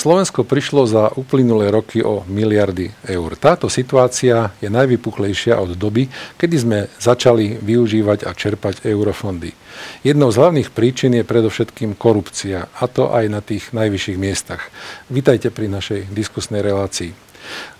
Slovensko 0.00 0.48
prišlo 0.48 0.88
za 0.88 1.12
uplynulé 1.12 1.68
roky 1.68 2.00
o 2.00 2.24
miliardy 2.24 2.88
eur. 3.04 3.36
Táto 3.36 3.68
situácia 3.68 4.48
je 4.56 4.72
najvypuchlejšia 4.72 5.60
od 5.60 5.76
doby, 5.76 6.08
kedy 6.40 6.56
sme 6.56 6.78
začali 6.96 7.60
využívať 7.60 8.24
a 8.24 8.32
čerpať 8.32 8.88
eurofondy. 8.88 9.52
Jednou 10.00 10.32
z 10.32 10.40
hlavných 10.40 10.72
príčin 10.72 11.12
je 11.12 11.20
predovšetkým 11.20 12.00
korupcia, 12.00 12.72
a 12.72 12.84
to 12.88 13.12
aj 13.12 13.28
na 13.28 13.44
tých 13.44 13.76
najvyšších 13.76 14.16
miestach. 14.16 14.72
Vítajte 15.12 15.52
pri 15.52 15.68
našej 15.68 16.08
diskusnej 16.08 16.64
relácii. 16.64 17.29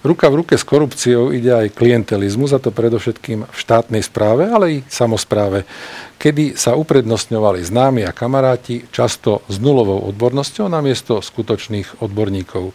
Ruka 0.00 0.32
v 0.32 0.38
ruke 0.40 0.54
s 0.56 0.64
korupciou 0.64 1.28
ide 1.28 1.52
aj 1.52 1.76
klientelizmus, 1.76 2.56
a 2.56 2.62
to 2.62 2.72
predovšetkým 2.72 3.44
v 3.44 3.56
štátnej 3.56 4.00
správe, 4.00 4.48
ale 4.48 4.66
i 4.70 4.78
samozpráve, 4.88 5.68
kedy 6.16 6.56
sa 6.56 6.72
uprednostňovali 6.72 7.60
známi 7.60 8.08
a 8.08 8.16
kamaráti, 8.16 8.88
často 8.88 9.44
s 9.48 9.60
nulovou 9.60 10.08
odbornosťou 10.08 10.72
namiesto 10.72 11.20
skutočných 11.20 12.00
odborníkov. 12.00 12.72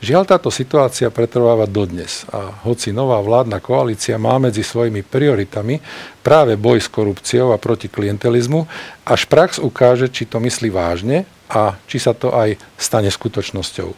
Žiaľ, 0.00 0.22
táto 0.24 0.48
situácia 0.48 1.12
pretrváva 1.12 1.68
dodnes 1.68 2.24
a 2.32 2.64
hoci 2.64 2.88
nová 2.88 3.20
vládna 3.20 3.60
koalícia 3.60 4.16
má 4.16 4.40
medzi 4.40 4.64
svojimi 4.64 5.04
prioritami 5.04 5.76
práve 6.24 6.56
boj 6.56 6.80
s 6.80 6.88
korupciou 6.88 7.52
a 7.52 7.60
proti 7.60 7.92
klientelizmu, 7.92 8.64
až 9.04 9.28
prax 9.28 9.60
ukáže, 9.60 10.08
či 10.08 10.24
to 10.24 10.40
myslí 10.40 10.72
vážne 10.72 11.28
a 11.52 11.76
či 11.84 12.00
sa 12.00 12.16
to 12.16 12.32
aj 12.32 12.56
stane 12.80 13.12
skutočnosťou. 13.12 13.92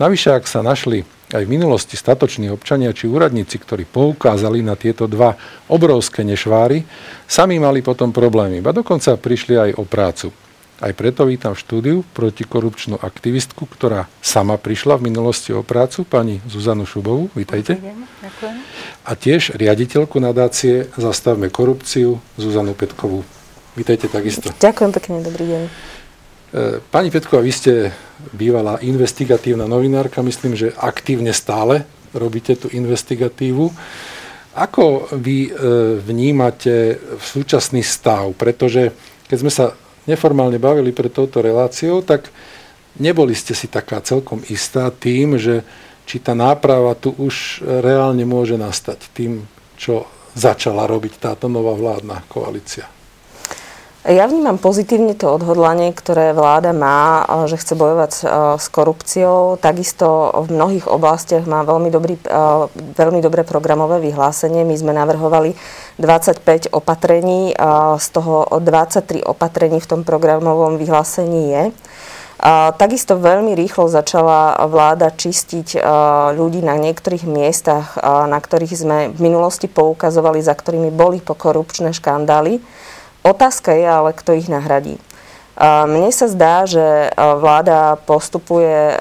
Navyše, 0.00 0.32
ak 0.32 0.48
sa 0.48 0.64
našli 0.64 1.04
aj 1.34 1.42
v 1.42 1.50
minulosti 1.50 1.98
statoční 1.98 2.54
občania 2.54 2.94
či 2.94 3.10
úradníci, 3.10 3.58
ktorí 3.58 3.88
poukázali 3.88 4.62
na 4.62 4.78
tieto 4.78 5.10
dva 5.10 5.34
obrovské 5.66 6.22
nešváry, 6.22 6.86
sami 7.26 7.58
mali 7.58 7.82
potom 7.82 8.14
problémy, 8.14 8.62
a 8.62 8.70
dokonca 8.70 9.18
prišli 9.18 9.54
aj 9.58 9.70
o 9.78 9.84
prácu. 9.86 10.30
Aj 10.76 10.92
preto 10.92 11.24
vítam 11.24 11.56
štúdiu 11.56 12.04
protikorupčnú 12.12 13.00
aktivistku, 13.00 13.64
ktorá 13.64 14.12
sama 14.20 14.60
prišla 14.60 15.00
v 15.00 15.08
minulosti 15.08 15.56
o 15.56 15.64
prácu, 15.64 16.04
pani 16.04 16.44
Zuzanu 16.44 16.84
Šubovú. 16.84 17.32
Vítajte. 17.32 17.80
Ďakujem. 17.80 18.56
A 19.08 19.12
tiež 19.16 19.56
riaditeľku 19.56 20.20
nadácie 20.20 20.92
Zastavme 21.00 21.48
korupciu 21.48 22.20
Zuzanu 22.36 22.76
Petkovú. 22.76 23.24
Vítajte 23.72 24.12
takisto. 24.12 24.52
Ďakujem 24.60 24.90
pekne, 24.92 25.24
dobrý 25.24 25.44
deň. 25.48 25.62
E, 26.56 26.80
pani 26.88 27.12
Petková, 27.12 27.44
vy 27.44 27.52
ste 27.52 27.92
bývalá 28.32 28.80
investigatívna 28.80 29.68
novinárka, 29.68 30.24
myslím, 30.24 30.56
že 30.56 30.72
aktívne 30.72 31.36
stále 31.36 31.84
robíte 32.16 32.56
tú 32.56 32.72
investigatívu. 32.72 33.68
Ako 34.56 35.12
vy 35.20 35.52
e, 35.52 35.60
vnímate 36.00 36.96
súčasný 37.20 37.84
stav? 37.84 38.32
Pretože 38.40 38.96
keď 39.28 39.36
sme 39.36 39.52
sa 39.52 39.76
neformálne 40.08 40.56
bavili 40.56 40.96
pred 40.96 41.12
touto 41.12 41.44
reláciou, 41.44 42.00
tak 42.00 42.32
neboli 42.96 43.36
ste 43.36 43.52
si 43.52 43.68
taká 43.68 44.00
celkom 44.00 44.40
istá 44.48 44.88
tým, 44.88 45.36
že 45.36 45.60
či 46.08 46.24
tá 46.24 46.32
náprava 46.32 46.96
tu 46.96 47.12
už 47.20 47.60
reálne 47.84 48.24
môže 48.24 48.56
nastať 48.56 49.12
tým, 49.12 49.44
čo 49.76 50.08
začala 50.32 50.88
robiť 50.88 51.20
táto 51.20 51.52
nová 51.52 51.76
vládna 51.76 52.24
koalícia. 52.32 52.95
Ja 54.06 54.30
vnímam 54.30 54.54
pozitívne 54.54 55.18
to 55.18 55.34
odhodlanie, 55.34 55.90
ktoré 55.90 56.30
vláda 56.30 56.70
má, 56.70 57.26
že 57.50 57.58
chce 57.58 57.74
bojovať 57.74 58.12
s 58.54 58.66
korupciou. 58.70 59.58
Takisto 59.58 60.30
v 60.46 60.54
mnohých 60.54 60.86
oblastiach 60.86 61.42
má 61.42 61.66
veľmi, 61.66 61.90
dobrý, 61.90 62.14
veľmi 62.94 63.18
dobré 63.18 63.42
programové 63.42 63.98
vyhlásenie. 63.98 64.62
My 64.62 64.78
sme 64.78 64.94
navrhovali 64.94 65.58
25 65.98 66.70
opatrení, 66.70 67.50
z 67.98 68.06
toho 68.14 68.46
23 68.62 69.26
opatrení 69.26 69.82
v 69.82 69.90
tom 69.90 70.06
programovom 70.06 70.78
vyhlásení 70.78 71.42
je. 71.50 71.62
takisto 72.76 73.16
veľmi 73.16 73.56
rýchlo 73.56 73.88
začala 73.88 74.54
vláda 74.68 75.10
čistiť 75.10 75.80
ľudí 76.36 76.60
na 76.60 76.76
niektorých 76.76 77.24
miestach, 77.24 77.96
na 78.04 78.36
ktorých 78.36 78.74
sme 78.76 78.98
v 79.10 79.18
minulosti 79.18 79.66
poukazovali, 79.66 80.44
za 80.44 80.52
ktorými 80.52 80.92
boli 80.92 81.18
pokorupčné 81.24 81.96
škandály. 81.96 82.60
Otázka 83.26 83.74
je 83.74 83.82
ale, 83.90 84.14
kto 84.14 84.38
ich 84.38 84.46
nahradí. 84.46 85.02
Mne 85.58 86.12
sa 86.12 86.28
zdá, 86.28 86.68
že 86.68 87.10
vláda 87.16 87.98
postupuje 88.04 89.00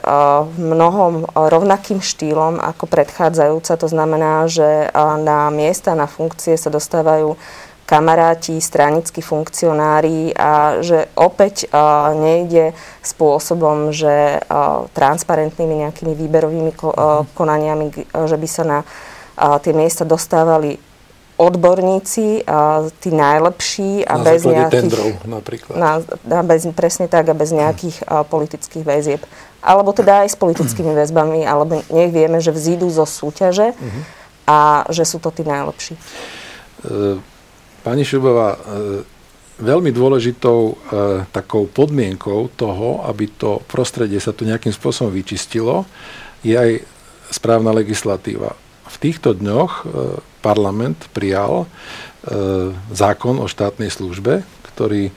v 0.49 0.55
mnohom 0.57 1.27
rovnakým 1.35 1.99
štýlom 1.99 2.57
ako 2.63 2.89
predchádzajúca. 2.89 3.75
To 3.75 3.87
znamená, 3.91 4.47
že 4.49 4.89
na 5.21 5.51
miesta, 5.51 5.99
na 5.99 6.07
funkcie 6.07 6.57
sa 6.57 6.71
dostávajú 6.71 7.35
kamaráti, 7.85 8.57
stranickí 8.57 9.21
funkcionári 9.21 10.33
a 10.33 10.81
že 10.81 11.05
opäť 11.13 11.69
nejde 12.17 12.73
spôsobom, 13.03 13.93
že 13.93 14.41
transparentnými 14.95 15.85
nejakými 15.85 16.17
výberovými 16.17 16.71
konaniami, 17.37 17.85
že 18.09 18.37
by 18.39 18.47
sa 18.47 18.63
na 18.63 18.79
tie 19.59 19.75
miesta 19.75 20.07
dostávali 20.07 20.79
odborníci, 21.35 22.47
a 22.47 22.87
tí 23.03 23.11
najlepší 23.11 24.07
a 24.07 24.15
na 24.15 24.23
bez 24.23 24.47
nejakých... 24.47 24.71
tendrov 24.71 25.09
napríklad. 25.27 25.75
Na, 25.75 25.91
na 26.23 26.41
bez, 26.47 26.63
presne 26.71 27.11
tak 27.11 27.27
a 27.27 27.35
bez 27.35 27.51
nejakých 27.51 28.07
a, 28.07 28.23
politických 28.23 28.87
väzieb. 28.87 29.21
Alebo 29.59 29.91
teda 29.91 30.23
aj 30.23 30.31
s 30.31 30.37
politickými 30.39 30.95
väzbami, 30.99 31.43
alebo 31.43 31.83
nech 31.91 32.11
vieme, 32.15 32.39
že 32.39 32.55
vzídu 32.55 32.87
zo 32.87 33.03
súťaže 33.03 33.75
uh-huh. 33.75 34.01
a 34.47 34.57
že 34.87 35.03
sú 35.03 35.19
to 35.19 35.27
tí 35.27 35.43
najlepší. 35.43 35.99
E, 35.99 37.19
pani 37.83 38.07
Šubová, 38.07 38.55
e, 38.55 38.59
veľmi 39.59 39.91
dôležitou 39.91 40.59
e, 40.71 40.73
takou 41.35 41.67
podmienkou 41.67 42.47
toho, 42.55 43.03
aby 43.11 43.27
to 43.27 43.59
prostredie 43.67 44.23
sa 44.23 44.31
tu 44.31 44.47
nejakým 44.47 44.71
spôsobom 44.71 45.11
vyčistilo, 45.11 45.83
je 46.47 46.55
aj 46.55 46.71
správna 47.27 47.75
legislatíva. 47.75 48.55
V 48.87 48.95
týchto 49.03 49.35
dňoch 49.35 49.83
parlament 50.45 51.09
prijal 51.09 51.65
e, 51.65 51.67
zákon 52.93 53.41
o 53.41 53.49
štátnej 53.49 53.89
službe, 53.89 54.45
ktorý 54.69 55.09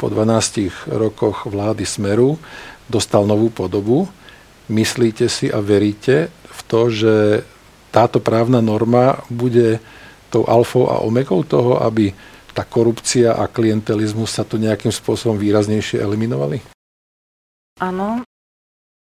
po 0.00 0.08
12 0.08 0.88
rokoch 0.96 1.44
vlády 1.44 1.84
Smeru 1.84 2.40
dostal 2.88 3.28
novú 3.28 3.52
podobu. 3.52 4.08
Myslíte 4.72 5.28
si 5.28 5.52
a 5.52 5.60
veríte 5.60 6.32
v 6.32 6.60
to, 6.64 6.88
že 6.88 7.14
táto 7.92 8.16
právna 8.24 8.64
norma 8.64 9.20
bude 9.28 9.76
tou 10.32 10.48
alfou 10.48 10.88
a 10.88 11.04
omegou 11.04 11.44
toho, 11.44 11.84
aby 11.84 12.16
tá 12.56 12.64
korupcia 12.64 13.36
a 13.36 13.44
klientelizmus 13.50 14.32
sa 14.32 14.46
tu 14.46 14.56
nejakým 14.56 14.90
spôsobom 14.90 15.36
výraznejšie 15.36 16.00
eliminovali? 16.00 16.62
Áno, 17.82 18.24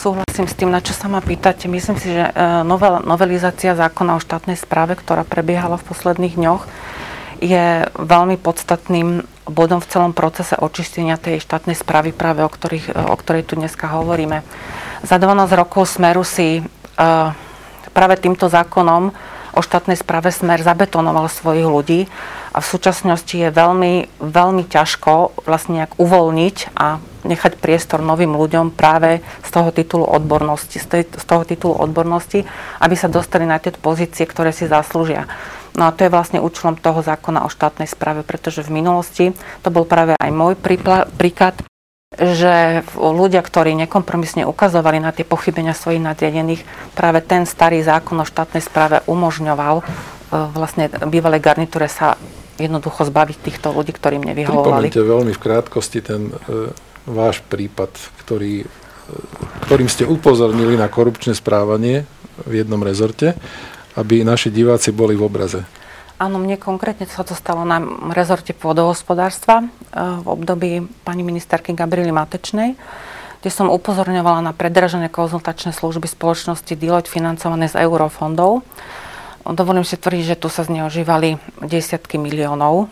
Súhlasím 0.06 0.46
s 0.46 0.54
tým, 0.54 0.70
na 0.70 0.86
čo 0.86 0.94
sa 0.94 1.10
ma 1.10 1.18
pýtate. 1.18 1.66
Myslím 1.66 1.98
si, 1.98 2.14
že 2.14 2.30
e, 2.30 2.32
novel, 2.62 3.02
novelizácia 3.10 3.74
zákona 3.74 4.14
o 4.14 4.22
štátnej 4.22 4.54
správe, 4.54 4.94
ktorá 4.94 5.26
prebiehala 5.26 5.82
v 5.82 5.88
posledných 5.90 6.38
dňoch, 6.38 6.62
je 7.42 7.90
veľmi 7.90 8.38
podstatným 8.38 9.26
bodom 9.50 9.82
v 9.82 9.90
celom 9.90 10.14
procese 10.14 10.54
očistenia 10.62 11.18
tej 11.18 11.42
štátnej 11.42 11.74
správy, 11.74 12.14
práve 12.14 12.46
o, 12.46 12.50
ktorých, 12.54 12.94
e, 12.94 13.02
o 13.02 13.18
ktorej 13.18 13.50
tu 13.50 13.58
dneska 13.58 13.90
hovoríme. 13.90 14.46
Za 15.02 15.18
12 15.18 15.50
rokov 15.58 15.90
Smeru 15.90 16.22
si 16.22 16.62
uh, 16.62 17.34
práve 17.90 18.22
týmto 18.22 18.46
zákonom 18.46 19.10
o 19.58 19.62
štátnej 19.66 19.98
správe 19.98 20.30
Smer 20.30 20.62
zabetonoval 20.62 21.34
svojich 21.34 21.66
ľudí 21.66 22.02
a 22.54 22.62
v 22.62 22.70
súčasnosti 22.70 23.34
je 23.34 23.50
veľmi, 23.50 24.22
veľmi 24.22 24.70
ťažko 24.70 25.46
vlastne 25.50 25.82
nejak 25.82 25.98
uvoľniť 25.98 26.78
a 26.78 27.02
nechať 27.26 27.58
priestor 27.58 28.06
novým 28.06 28.38
ľuďom 28.38 28.72
práve 28.72 29.26
z 29.42 29.50
toho 29.50 29.74
titulu 29.74 30.06
odbornosti, 30.06 30.78
z, 30.78 31.06
toho 31.26 31.44
titulu 31.44 31.76
odbornosti, 31.76 32.46
aby 32.80 32.96
sa 32.96 33.10
dostali 33.10 33.44
na 33.50 33.58
tie 33.58 33.74
pozície, 33.74 34.24
ktoré 34.24 34.54
si 34.54 34.70
zaslúžia. 34.70 35.26
No 35.76 35.92
a 35.92 35.94
to 35.94 36.08
je 36.08 36.14
vlastne 36.14 36.40
účelom 36.40 36.80
toho 36.80 37.04
zákona 37.04 37.44
o 37.44 37.52
štátnej 37.52 37.92
správe, 37.92 38.24
pretože 38.24 38.64
v 38.64 38.80
minulosti 38.80 39.26
to 39.60 39.70
bol 39.74 39.84
práve 39.84 40.16
aj 40.16 40.32
môj 40.32 40.56
príklad, 40.56 41.60
že 42.16 42.88
ľudia, 42.96 43.44
ktorí 43.44 43.76
nekompromisne 43.76 44.48
ukazovali 44.48 45.04
na 45.04 45.12
tie 45.12 45.28
pochybenia 45.28 45.76
svojich 45.76 46.00
nadriadených, 46.00 46.64
práve 46.96 47.20
ten 47.20 47.44
starý 47.44 47.84
zákon 47.84 48.16
o 48.24 48.26
štátnej 48.28 48.64
správe 48.64 49.04
umožňoval 49.04 49.76
e, 49.80 49.84
vlastne 50.56 50.88
bývalej 51.12 51.44
garnitúre 51.44 51.92
sa 51.92 52.16
jednoducho 52.56 53.04
zbaviť 53.04 53.38
týchto 53.44 53.76
ľudí, 53.76 53.92
ktorým 53.92 54.24
nevyhovovali. 54.32 54.88
Pripomente 54.88 55.04
veľmi 55.04 55.34
v 55.36 55.42
krátkosti 55.44 56.00
ten 56.00 56.32
e, 56.32 56.72
váš 57.06 57.42
prípad, 57.46 57.90
ktorý, 58.26 58.66
e, 58.66 58.68
ktorým 59.70 59.90
ste 59.90 60.10
upozornili 60.10 60.76
na 60.76 60.90
korupčné 60.90 61.38
správanie 61.38 62.04
v 62.44 62.66
jednom 62.66 62.82
rezorte, 62.82 63.38
aby 63.96 64.28
naši 64.28 64.52
diváci 64.52 64.92
boli 64.92 65.16
v 65.16 65.24
obraze. 65.24 65.64
Áno, 66.16 66.40
mne 66.40 66.56
konkrétne 66.56 67.04
sa 67.12 67.28
to 67.28 67.36
stalo 67.36 67.68
na 67.68 67.84
rezorte 68.16 68.56
pôdohospodárstva 68.56 69.64
e, 69.64 69.66
v 70.24 70.26
období 70.26 70.72
pani 71.04 71.28
ministerky 71.28 71.76
Gabriely 71.76 72.12
Matečnej, 72.16 72.80
kde 73.44 73.52
som 73.52 73.68
upozorňovala 73.68 74.42
na 74.42 74.56
predražené 74.56 75.12
konzultačné 75.12 75.76
služby 75.76 76.08
spoločnosti 76.08 76.72
Deloitte 76.74 77.12
financované 77.12 77.68
z 77.68 77.84
eurofondov. 77.84 78.64
Dovolím 79.46 79.86
si 79.86 80.00
tvrdiť, 80.00 80.26
že 80.34 80.40
tu 80.40 80.48
sa 80.50 80.66
zneužívali 80.66 81.38
desiatky 81.62 82.16
miliónov 82.16 82.74
e, 82.82 82.86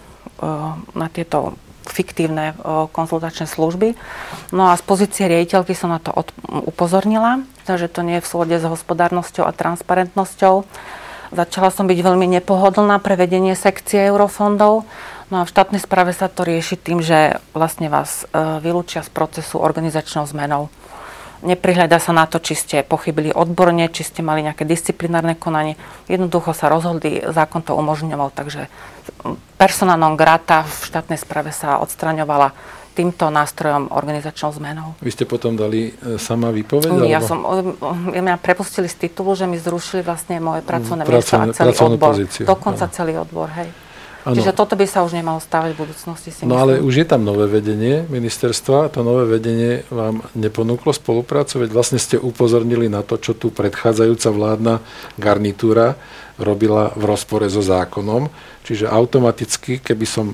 na 0.94 1.08
tieto 1.08 1.56
fiktívne 1.88 2.56
konzultačné 2.92 3.48
služby. 3.48 3.96
No 4.56 4.72
a 4.72 4.78
z 4.80 4.84
pozície 4.84 5.28
riaditeľky 5.28 5.76
som 5.76 5.92
na 5.92 6.00
to 6.00 6.12
od, 6.12 6.32
upozornila 6.50 7.44
že 7.64 7.88
to 7.88 8.04
nie 8.04 8.20
je 8.20 8.24
v 8.24 8.30
súlade 8.30 8.56
s 8.60 8.68
hospodárnosťou 8.68 9.48
a 9.48 9.56
transparentnosťou. 9.56 10.68
Začala 11.34 11.72
som 11.72 11.88
byť 11.88 12.00
veľmi 12.04 12.28
nepohodlná 12.40 13.00
pre 13.00 13.16
vedenie 13.16 13.56
sekcie 13.56 14.12
eurofondov. 14.12 14.86
No 15.32 15.36
a 15.42 15.48
v 15.48 15.52
štátnej 15.56 15.82
správe 15.82 16.12
sa 16.14 16.30
to 16.30 16.46
rieši 16.46 16.78
tým, 16.78 17.02
že 17.02 17.42
vlastne 17.58 17.90
vás 17.90 18.28
e, 18.30 18.60
vylúčia 18.62 19.02
z 19.02 19.10
procesu 19.10 19.58
organizačnou 19.58 20.30
zmenou. 20.30 20.70
Neprihľada 21.44 22.00
sa 22.00 22.16
na 22.16 22.24
to, 22.24 22.40
či 22.40 22.56
ste 22.56 22.78
pochybili 22.88 23.36
odborne, 23.36 23.92
či 23.92 24.08
ste 24.08 24.24
mali 24.24 24.42
nejaké 24.48 24.64
disciplinárne 24.64 25.36
konanie. 25.36 25.76
Jednoducho 26.08 26.56
sa 26.56 26.72
rozhodli, 26.72 27.20
zákon 27.20 27.60
to 27.60 27.76
umožňoval, 27.76 28.32
takže 28.32 28.72
persona 29.60 30.00
non 30.00 30.16
grata 30.16 30.64
v 30.64 30.74
štátnej 30.88 31.20
správe 31.20 31.52
sa 31.52 31.84
odstraňovala 31.84 32.56
týmto 32.94 33.34
nástrojom 33.34 33.90
organizačnou 33.90 34.54
zmenou. 34.54 34.88
Vy 35.02 35.12
ste 35.12 35.26
potom 35.26 35.58
dali 35.58 35.90
e, 35.90 36.22
sama 36.22 36.54
výpoveď? 36.54 37.10
Ja 37.10 37.20
alebo? 37.20 37.28
som, 37.28 37.40
mňa 38.14 38.38
prepustili 38.38 38.86
z 38.86 39.10
titulu, 39.10 39.34
že 39.34 39.50
mi 39.50 39.58
zrušili 39.58 40.06
vlastne 40.06 40.38
moje 40.38 40.62
pracovné 40.62 41.02
miesto 41.04 41.42
a 41.42 41.50
celý 41.50 41.74
odbor. 41.74 42.14
Pozíciu. 42.14 42.46
Dokonca 42.46 42.86
no. 42.86 42.94
celý 42.94 43.14
odbor, 43.18 43.50
hej. 43.58 43.70
Ano. 44.24 44.40
Čiže 44.40 44.56
toto 44.56 44.80
by 44.80 44.88
sa 44.88 45.04
už 45.04 45.20
nemalo 45.20 45.44
stávať 45.44 45.76
v 45.76 45.84
budúcnosti. 45.84 46.32
Si 46.32 46.48
no 46.48 46.56
myslím. 46.56 46.64
ale 46.64 46.74
už 46.80 47.04
je 47.04 47.08
tam 47.08 47.28
nové 47.28 47.44
vedenie 47.52 48.08
ministerstva. 48.08 48.88
To 48.96 49.04
nové 49.04 49.28
vedenie 49.28 49.84
vám 49.92 50.24
neponúklo 50.32 50.96
spoluprácu, 50.96 51.68
veď 51.68 51.70
vlastne 51.76 52.00
ste 52.00 52.16
upozornili 52.16 52.88
na 52.88 53.04
to, 53.04 53.20
čo 53.20 53.36
tu 53.36 53.52
predchádzajúca 53.52 54.30
vládna 54.32 54.74
garnitúra 55.20 56.00
robila 56.40 56.96
v 56.96 57.04
rozpore 57.04 57.46
so 57.52 57.60
zákonom. 57.60 58.32
Čiže 58.64 58.88
automaticky, 58.88 59.84
keby 59.84 60.06
som 60.08 60.34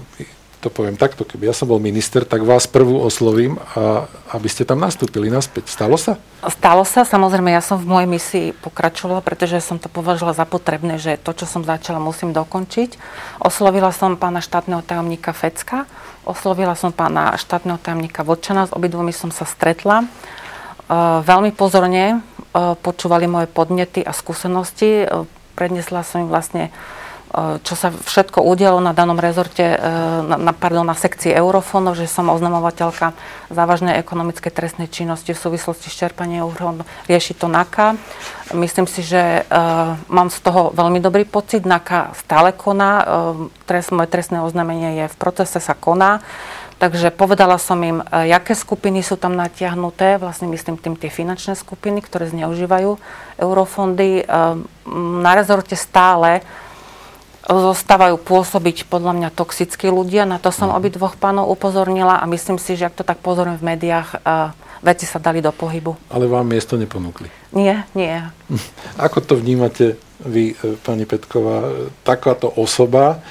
to 0.60 0.68
poviem 0.68 1.00
takto, 1.00 1.24
keby 1.24 1.48
ja 1.48 1.56
som 1.56 1.72
bol 1.72 1.80
minister, 1.80 2.28
tak 2.28 2.44
vás 2.44 2.68
prvú 2.68 3.00
oslovím, 3.00 3.56
a, 3.80 4.12
aby 4.36 4.48
ste 4.52 4.68
tam 4.68 4.84
nastúpili 4.84 5.32
naspäť. 5.32 5.72
Stalo 5.72 5.96
sa? 5.96 6.20
Stalo 6.44 6.84
sa, 6.84 7.08
samozrejme, 7.08 7.48
ja 7.56 7.64
som 7.64 7.80
v 7.80 7.88
mojej 7.88 8.10
misii 8.12 8.48
pokračovala, 8.60 9.24
pretože 9.24 9.64
som 9.64 9.80
to 9.80 9.88
považovala 9.88 10.36
za 10.36 10.44
potrebné, 10.44 11.00
že 11.00 11.16
to, 11.16 11.32
čo 11.32 11.48
som 11.48 11.64
začala, 11.64 12.04
musím 12.04 12.36
dokončiť. 12.36 13.00
Oslovila 13.40 13.96
som 13.96 14.20
pána 14.20 14.44
štátneho 14.44 14.84
tajomníka 14.84 15.32
Fecka, 15.32 15.88
oslovila 16.28 16.76
som 16.76 16.92
pána 16.92 17.40
štátneho 17.40 17.80
tajomníka 17.80 18.28
Vočana, 18.28 18.68
s 18.68 18.76
obidvomi 18.76 19.16
som 19.16 19.32
sa 19.32 19.48
stretla. 19.48 20.04
E, 20.04 20.08
veľmi 21.24 21.56
pozorne 21.56 22.04
e, 22.12 22.18
počúvali 22.84 23.32
moje 23.32 23.48
podnety 23.48 24.04
a 24.04 24.12
skúsenosti. 24.12 25.08
E, 25.08 25.24
prednesla 25.56 26.04
som 26.04 26.28
im 26.28 26.30
vlastne 26.32 26.68
čo 27.38 27.74
sa 27.78 27.94
všetko 27.94 28.42
udialo 28.42 28.82
na 28.82 28.90
danom 28.90 29.22
rezorte, 29.22 29.62
e, 29.62 29.78
na, 30.26 30.50
pardon, 30.50 30.82
na 30.82 30.98
sekcii 30.98 31.30
eurofondov, 31.38 31.94
že 31.94 32.10
som 32.10 32.26
oznamovateľka 32.34 33.14
závažnej 33.54 34.02
ekonomickej 34.02 34.50
trestnej 34.50 34.90
činnosti 34.90 35.38
v 35.38 35.42
súvislosti 35.42 35.94
s 35.94 36.00
čerpaním 36.02 36.42
eurofondov. 36.42 36.90
Rieši 37.06 37.38
to 37.38 37.46
NAKA. 37.46 38.02
Myslím 38.58 38.90
si, 38.90 39.06
že 39.06 39.46
uh, 39.46 39.94
mám 40.10 40.34
z 40.34 40.42
toho 40.42 40.74
veľmi 40.74 40.98
dobrý 40.98 41.22
pocit. 41.22 41.70
NAKA 41.70 42.18
stále 42.18 42.50
koná. 42.50 43.06
Trest, 43.70 43.94
moje 43.94 44.10
trestné 44.10 44.42
oznámenie 44.42 45.06
je 45.06 45.06
v 45.06 45.16
procese, 45.22 45.62
sa 45.62 45.78
koná. 45.78 46.26
Takže 46.82 47.14
povedala 47.14 47.60
som 47.60 47.78
im, 47.84 48.00
aké 48.10 48.56
skupiny 48.56 49.04
sú 49.04 49.20
tam 49.20 49.36
natiahnuté, 49.36 50.16
vlastne 50.16 50.48
myslím 50.48 50.80
tým 50.80 50.96
tie 50.96 51.12
finančné 51.12 51.60
skupiny, 51.60 52.00
ktoré 52.00 52.32
zneužívajú 52.32 52.96
eurofondy. 53.36 54.24
Na 55.20 55.32
rezorte 55.36 55.76
stále 55.76 56.40
zostávajú 57.50 58.22
pôsobiť 58.22 58.86
podľa 58.86 59.18
mňa 59.18 59.30
toxickí 59.34 59.90
ľudia. 59.90 60.30
Na 60.30 60.38
to 60.38 60.54
som 60.54 60.70
mm. 60.70 60.78
obidvoch 60.78 61.18
pánov 61.18 61.50
upozornila 61.50 62.22
a 62.22 62.30
myslím 62.30 62.62
si, 62.62 62.78
že 62.78 62.86
ak 62.86 63.02
to 63.02 63.04
tak 63.04 63.26
pozorujem 63.26 63.58
v 63.58 63.68
médiách, 63.74 64.22
veci 64.86 65.06
sa 65.10 65.20
dali 65.20 65.42
do 65.42 65.52
pohybu. 65.52 66.14
Ale 66.14 66.30
vám 66.30 66.48
miesto 66.48 66.80
neponúkli? 66.80 67.28
Nie, 67.52 67.90
nie. 67.98 68.14
Ako 69.06 69.26
to 69.26 69.34
vnímate 69.36 69.98
vy, 70.22 70.54
e, 70.54 70.76
pani 70.80 71.10
Petková? 71.10 71.90
Takáto 72.04 72.52
osoba 72.54 73.24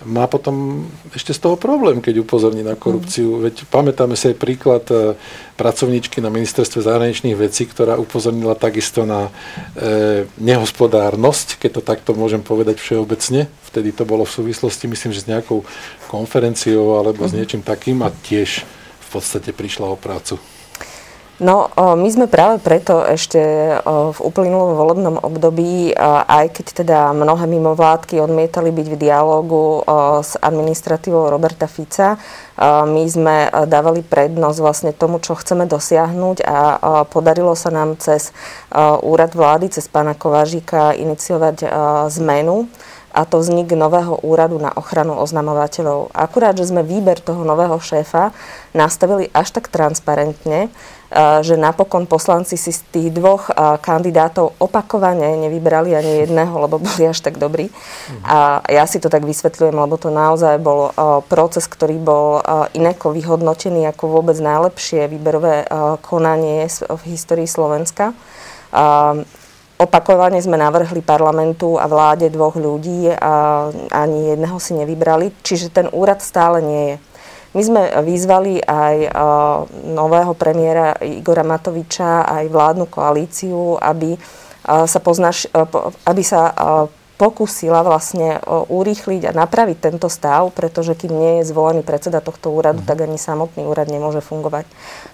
má 0.00 0.24
potom 0.24 0.88
ešte 1.12 1.36
z 1.36 1.44
toho 1.44 1.60
problém, 1.60 2.00
keď 2.00 2.24
upozorní 2.24 2.64
na 2.64 2.72
korupciu. 2.72 3.36
Mm. 3.36 3.40
Veď 3.48 3.54
pamätáme 3.68 4.16
si 4.16 4.32
aj 4.32 4.36
príklad 4.40 4.84
e, 4.88 5.12
pracovníčky 5.60 6.24
na 6.24 6.32
ministerstve 6.32 6.80
zahraničných 6.80 7.36
vecí, 7.36 7.68
ktorá 7.68 8.00
upozornila 8.00 8.56
takisto 8.56 9.04
na 9.04 9.28
e, 9.76 10.24
nehospodárnosť, 10.40 11.60
keď 11.60 11.70
to 11.80 11.82
takto 11.84 12.10
môžem 12.16 12.40
povedať 12.40 12.80
všeobecne. 12.80 13.52
Vtedy 13.70 13.94
to 13.94 14.02
bolo 14.02 14.26
v 14.26 14.34
súvislosti, 14.34 14.90
myslím, 14.90 15.14
že 15.14 15.22
s 15.22 15.30
nejakou 15.30 15.62
konferenciou 16.10 16.98
alebo 16.98 17.22
s 17.26 17.32
mhm. 17.32 17.38
niečím 17.38 17.62
takým 17.62 18.02
a 18.02 18.10
tiež 18.10 18.66
v 19.00 19.08
podstate 19.14 19.54
prišla 19.54 19.94
o 19.94 19.96
prácu. 19.98 20.38
No, 21.40 21.72
my 21.80 22.04
sme 22.12 22.28
práve 22.28 22.60
preto 22.60 23.00
ešte 23.00 23.40
v 23.88 24.18
uplynulom 24.20 24.76
volebnom 24.76 25.16
období, 25.24 25.96
aj 25.96 26.52
keď 26.52 26.66
teda 26.84 26.98
mnohé 27.16 27.48
mimovládky 27.48 28.20
odmietali 28.20 28.68
byť 28.68 28.86
v 28.92 29.00
dialogu 29.00 29.80
s 30.20 30.36
administratívou 30.36 31.32
Roberta 31.32 31.64
Fica, 31.64 32.20
my 32.60 33.02
sme 33.08 33.48
dávali 33.64 34.04
prednosť 34.04 34.58
vlastne 34.60 34.92
tomu, 34.92 35.16
čo 35.24 35.32
chceme 35.32 35.64
dosiahnuť 35.64 36.44
a 36.44 36.58
podarilo 37.08 37.56
sa 37.56 37.72
nám 37.72 37.96
cez 37.96 38.36
úrad 39.00 39.32
vlády, 39.32 39.72
cez 39.72 39.88
pána 39.88 40.12
Kovážika 40.12 40.92
iniciovať 40.92 41.64
zmenu 42.20 42.68
a 43.10 43.26
to 43.26 43.42
vznik 43.42 43.74
nového 43.74 44.18
úradu 44.22 44.56
na 44.62 44.70
ochranu 44.74 45.18
oznamovateľov. 45.18 46.14
Akurát, 46.14 46.54
že 46.54 46.70
sme 46.70 46.86
výber 46.86 47.18
toho 47.18 47.42
nového 47.42 47.76
šéfa 47.82 48.30
nastavili 48.72 49.26
až 49.34 49.50
tak 49.50 49.66
transparentne, 49.68 50.70
že 51.42 51.58
napokon 51.58 52.06
poslanci 52.06 52.54
si 52.54 52.70
z 52.70 52.86
tých 52.94 53.08
dvoch 53.10 53.50
kandidátov 53.82 54.54
opakovane 54.62 55.42
nevybrali 55.42 55.90
ani 55.90 56.22
jedného, 56.22 56.54
lebo 56.54 56.78
boli 56.78 57.02
až 57.10 57.18
tak 57.18 57.34
dobrí. 57.34 57.66
A 58.22 58.62
ja 58.70 58.86
si 58.86 59.02
to 59.02 59.10
tak 59.10 59.26
vysvetľujem, 59.26 59.74
lebo 59.74 59.98
to 59.98 60.14
naozaj 60.14 60.62
bol 60.62 60.94
proces, 61.26 61.66
ktorý 61.66 61.98
bol 61.98 62.38
ineko 62.78 63.10
vyhodnotený 63.10 63.90
ako 63.90 64.22
vôbec 64.22 64.38
najlepšie 64.38 65.10
výberové 65.10 65.66
konanie 65.98 66.70
v 66.70 67.02
histórii 67.10 67.50
Slovenska. 67.50 68.14
Opakovane 69.80 70.36
sme 70.44 70.60
navrhli 70.60 71.00
parlamentu 71.00 71.80
a 71.80 71.88
vláde 71.88 72.28
dvoch 72.28 72.52
ľudí 72.52 73.08
a 73.16 73.64
ani 73.88 74.36
jedného 74.36 74.60
si 74.60 74.76
nevybrali, 74.76 75.32
čiže 75.40 75.72
ten 75.72 75.88
úrad 75.88 76.20
stále 76.20 76.60
nie 76.60 76.82
je. 76.92 76.96
My 77.56 77.62
sme 77.64 77.82
vyzvali 78.04 78.60
aj 78.60 79.10
nového 79.90 80.36
premiéra 80.36 81.00
Igora 81.00 81.42
Matoviča, 81.42 82.28
aj 82.28 82.52
vládnu 82.52 82.86
koalíciu, 82.92 83.80
aby 83.80 84.20
sa, 84.62 85.00
poznaš, 85.00 85.48
aby 86.04 86.22
sa 86.22 86.52
pokúsila 87.20 87.84
vlastne 87.84 88.40
urýchliť 88.48 89.28
a 89.28 89.36
napraviť 89.36 89.76
tento 89.76 90.08
stav, 90.08 90.48
pretože 90.56 90.96
kým 90.96 91.12
nie 91.12 91.32
je 91.44 91.52
zvolený 91.52 91.84
predseda 91.84 92.24
tohto 92.24 92.48
úradu, 92.48 92.80
mm. 92.80 92.88
tak 92.88 93.04
ani 93.04 93.20
samotný 93.20 93.68
úrad 93.68 93.92
nemôže 93.92 94.24
fungovať. 94.24 94.64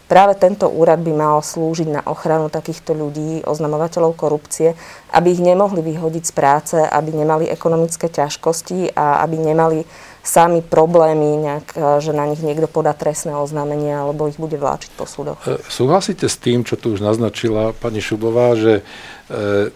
Práve 0.07 0.39
tento 0.39 0.71
úrad 0.71 1.03
by 1.03 1.11
mal 1.11 1.43
slúžiť 1.43 1.91
na 1.91 2.03
ochranu 2.07 2.47
takýchto 2.47 2.95
ľudí, 2.95 3.43
oznamovateľov 3.43 4.15
korupcie, 4.15 4.79
aby 5.11 5.35
ich 5.35 5.43
nemohli 5.43 5.83
vyhodiť 5.83 6.25
z 6.31 6.33
práce, 6.33 6.77
aby 6.79 7.11
nemali 7.11 7.51
ekonomické 7.51 8.07
ťažkosti 8.07 8.95
a 8.95 9.27
aby 9.27 9.43
nemali 9.43 9.83
sami 10.23 10.63
problémy, 10.63 11.43
nejak, 11.43 11.67
e, 11.75 11.79
že 12.03 12.15
na 12.15 12.27
nich 12.27 12.43
niekto 12.43 12.71
podá 12.71 12.95
trestné 12.95 13.35
oznámenie 13.35 13.95
alebo 13.95 14.31
ich 14.31 14.39
bude 14.39 14.59
vláčiť 14.59 14.91
po 14.95 15.11
súdoch. 15.11 15.39
E, 15.43 15.59
súhlasíte 15.71 16.31
s 16.31 16.39
tým, 16.39 16.63
čo 16.63 16.79
tu 16.79 16.95
už 16.95 17.03
naznačila 17.03 17.75
pani 17.75 17.99
Šubová, 17.99 18.55
že 18.59 18.83
e, 19.31 19.75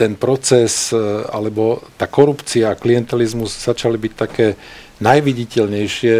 ten 0.00 0.16
proces 0.16 0.96
alebo 1.28 1.84
tá 2.00 2.08
korupcia 2.08 2.72
a 2.72 2.78
klientelizmus 2.80 3.52
začali 3.52 4.00
byť 4.00 4.12
také 4.16 4.56
najviditeľnejšie 5.00 6.16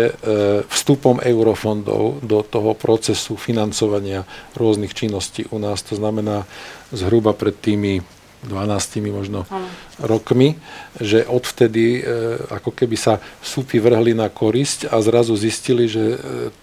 vstupom 0.69 1.21
eurofondov 1.21 2.21
do 2.21 2.41
toho 2.45 2.77
procesu 2.77 3.41
financovania 3.41 4.29
rôznych 4.57 4.93
činností 4.93 5.49
u 5.49 5.61
nás. 5.61 5.81
To 5.89 5.97
znamená 5.97 6.45
zhruba 6.93 7.33
pred 7.33 7.57
tými 7.57 8.05
12 8.45 9.05
možno 9.13 9.45
ano. 9.53 9.69
rokmi, 10.01 10.57
že 10.97 11.29
odvtedy 11.29 12.01
e, 12.01 12.03
ako 12.49 12.73
keby 12.73 12.97
sa 12.97 13.21
súpy 13.45 13.77
vrhli 13.77 14.17
na 14.17 14.33
korisť 14.33 14.89
a 14.89 14.97
zrazu 15.05 15.37
zistili, 15.37 15.85
že 15.85 16.01
e, 16.01 16.19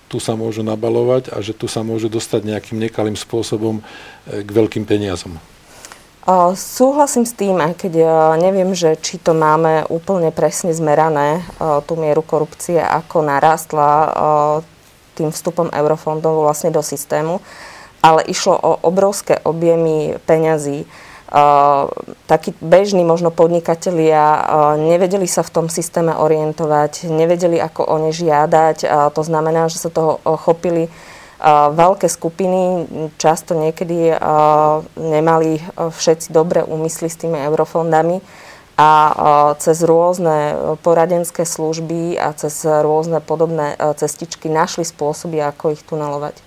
tu 0.09 0.17
sa 0.17 0.33
môžu 0.33 0.65
nabalovať 0.65 1.29
a 1.29 1.37
že 1.45 1.53
tu 1.53 1.69
sa 1.69 1.85
môžu 1.85 2.09
dostať 2.09 2.49
nejakým 2.49 2.81
nekalým 2.81 3.13
spôsobom 3.13 3.77
e, 3.77 4.41
k 4.41 4.49
veľkým 4.49 4.89
peniazom. 4.89 5.37
Súhlasím 6.59 7.23
s 7.23 7.31
tým, 7.31 7.55
aj 7.63 7.87
keď 7.87 7.93
neviem, 8.35 8.75
že 8.75 8.99
či 8.99 9.15
to 9.15 9.31
máme 9.31 9.87
úplne 9.87 10.35
presne 10.35 10.75
zmerané, 10.75 11.39
tú 11.87 11.95
mieru 11.95 12.19
korupcie, 12.19 12.83
ako 12.83 13.23
narastla 13.23 13.91
tým 15.15 15.31
vstupom 15.31 15.71
eurofondov 15.71 16.43
vlastne 16.43 16.67
do 16.67 16.83
systému, 16.83 17.39
ale 18.03 18.27
išlo 18.27 18.59
o 18.59 18.71
obrovské 18.83 19.39
objemy 19.47 20.19
peňazí 20.27 20.83
takí 22.27 22.55
bežní 22.63 23.03
možno 23.03 23.35
podnikatelia 23.35 24.47
nevedeli 24.79 25.27
sa 25.27 25.43
v 25.43 25.51
tom 25.51 25.67
systéme 25.67 26.15
orientovať, 26.15 27.11
nevedeli, 27.11 27.59
ako 27.59 27.83
o 27.83 27.95
ne 27.99 28.15
žiadať. 28.15 29.11
To 29.11 29.21
znamená, 29.27 29.67
že 29.67 29.75
sa 29.75 29.91
toho 29.91 30.23
chopili 30.23 30.87
veľké 31.73 32.09
skupiny 32.09 32.89
často 33.21 33.53
niekedy 33.53 34.17
nemali 34.97 35.61
všetci 35.77 36.33
dobré 36.33 36.65
úmysly 36.65 37.09
s 37.13 37.19
tými 37.21 37.37
eurofondami 37.45 38.21
a 38.77 38.91
cez 39.57 39.81
rôzne 39.81 40.53
poradenské 40.85 41.45
služby 41.45 42.17
a 42.17 42.33
cez 42.37 42.61
rôzne 42.61 43.21
podobné 43.21 43.73
cestičky 43.97 44.49
našli 44.49 44.85
spôsoby, 44.85 45.41
ako 45.41 45.73
ich 45.73 45.81
tunelovať. 45.81 46.45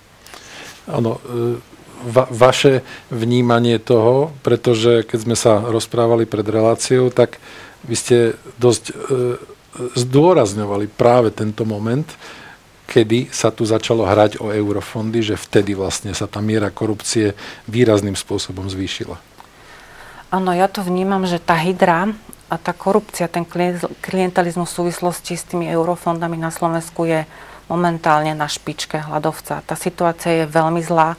Áno, 0.87 1.19
e, 1.19 1.59
va, 2.07 2.25
vaše 2.31 2.81
vnímanie 3.11 3.77
toho, 3.77 4.31
pretože 4.47 5.03
keď 5.05 5.19
sme 5.19 5.35
sa 5.35 5.59
rozprávali 5.59 6.23
pred 6.25 6.47
reláciou, 6.47 7.11
tak 7.11 7.37
vy 7.83 7.95
ste 7.99 8.17
dosť 8.57 8.83
e, 8.89 8.93
zdôrazňovali 9.99 10.87
práve 10.91 11.31
tento 11.31 11.63
moment, 11.63 12.07
kedy 12.91 13.31
sa 13.31 13.55
tu 13.55 13.63
začalo 13.63 14.03
hrať 14.03 14.43
o 14.43 14.51
eurofondy, 14.51 15.23
že 15.23 15.39
vtedy 15.39 15.71
vlastne 15.71 16.11
sa 16.11 16.27
tá 16.27 16.43
miera 16.43 16.67
korupcie 16.67 17.39
výrazným 17.71 18.19
spôsobom 18.19 18.67
zvýšila. 18.67 19.15
Áno, 20.27 20.51
ja 20.51 20.67
to 20.67 20.83
vnímam, 20.83 21.23
že 21.23 21.39
tá 21.39 21.55
hydra 21.55 22.11
a 22.51 22.55
tá 22.59 22.75
korupcia, 22.75 23.31
ten 23.31 23.47
klientalizmus 24.03 24.75
v 24.75 24.77
súvislosti 24.83 25.39
s 25.39 25.47
tými 25.47 25.71
eurofondami 25.71 26.35
na 26.35 26.51
Slovensku 26.51 27.07
je 27.07 27.23
momentálne 27.71 28.35
na 28.35 28.51
špičke 28.51 28.99
hľadovca. 29.07 29.63
Tá 29.63 29.75
situácia 29.79 30.43
je 30.43 30.51
veľmi 30.51 30.83
zlá. 30.83 31.15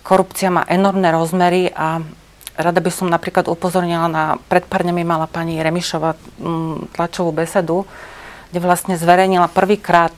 Korupcia 0.00 0.48
má 0.48 0.64
enormné 0.64 1.12
rozmery 1.12 1.68
a 1.76 2.00
rada 2.56 2.80
by 2.80 2.88
som 2.88 3.12
napríklad 3.12 3.52
upozornila 3.52 4.08
na, 4.08 4.24
pred 4.48 4.64
pár 4.64 4.88
dňami 4.88 5.04
mala 5.04 5.28
pani 5.28 5.60
Remišova 5.60 6.16
mm, 6.40 6.96
tlačovú 6.96 7.36
besedu, 7.36 7.84
kde 8.48 8.64
vlastne 8.64 8.96
zverejnila 8.96 9.52
prvýkrát 9.52 10.16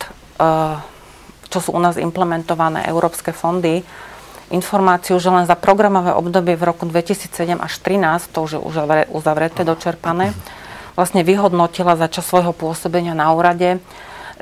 čo 1.52 1.58
sú 1.60 1.76
u 1.76 1.80
nás 1.80 2.00
implementované 2.00 2.88
európske 2.88 3.36
fondy, 3.36 3.84
informáciu, 4.52 5.16
že 5.16 5.32
len 5.32 5.48
za 5.48 5.56
programové 5.56 6.12
obdobie 6.12 6.56
v 6.60 6.68
roku 6.68 6.84
2007 6.84 7.56
až 7.56 7.72
2013, 7.80 8.32
to 8.32 8.38
už 8.44 8.50
je 8.56 8.60
uzavreté, 9.08 9.64
dočerpané, 9.64 10.36
vlastne 10.92 11.24
vyhodnotila 11.24 11.96
za 11.96 12.08
čas 12.12 12.28
svojho 12.28 12.52
pôsobenia 12.52 13.16
na 13.16 13.32
úrade, 13.32 13.80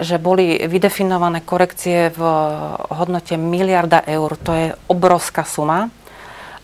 že 0.00 0.18
boli 0.18 0.58
vydefinované 0.66 1.44
korekcie 1.44 2.10
v 2.10 2.20
hodnote 2.90 3.38
miliarda 3.38 4.02
eur. 4.08 4.34
To 4.42 4.52
je 4.54 4.66
obrovská 4.88 5.46
suma. 5.46 5.92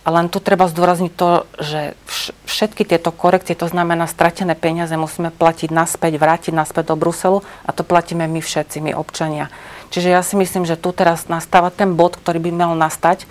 Len 0.07 0.31
tu 0.31 0.39
treba 0.39 0.71
zdôrazniť 0.71 1.13
to, 1.19 1.51
že 1.59 1.99
všetky 2.47 2.87
tieto 2.87 3.11
korekcie, 3.11 3.59
to 3.59 3.67
znamená 3.67 4.07
stratené 4.07 4.55
peniaze, 4.55 4.95
musíme 4.95 5.35
platiť 5.35 5.75
naspäť, 5.75 6.23
vrátiť 6.23 6.55
naspäť 6.55 6.95
do 6.95 6.97
Bruselu 6.97 7.43
a 7.67 7.71
to 7.75 7.83
platíme 7.83 8.23
my 8.31 8.39
všetci, 8.39 8.79
my 8.87 8.95
občania. 8.95 9.51
Čiže 9.91 10.09
ja 10.15 10.23
si 10.23 10.39
myslím, 10.39 10.63
že 10.63 10.79
tu 10.79 10.95
teraz 10.95 11.27
nastáva 11.27 11.75
ten 11.75 11.99
bod, 11.99 12.15
ktorý 12.23 12.39
by 12.39 12.51
mal 12.55 12.73
nastať 12.79 13.23
e, 13.23 13.27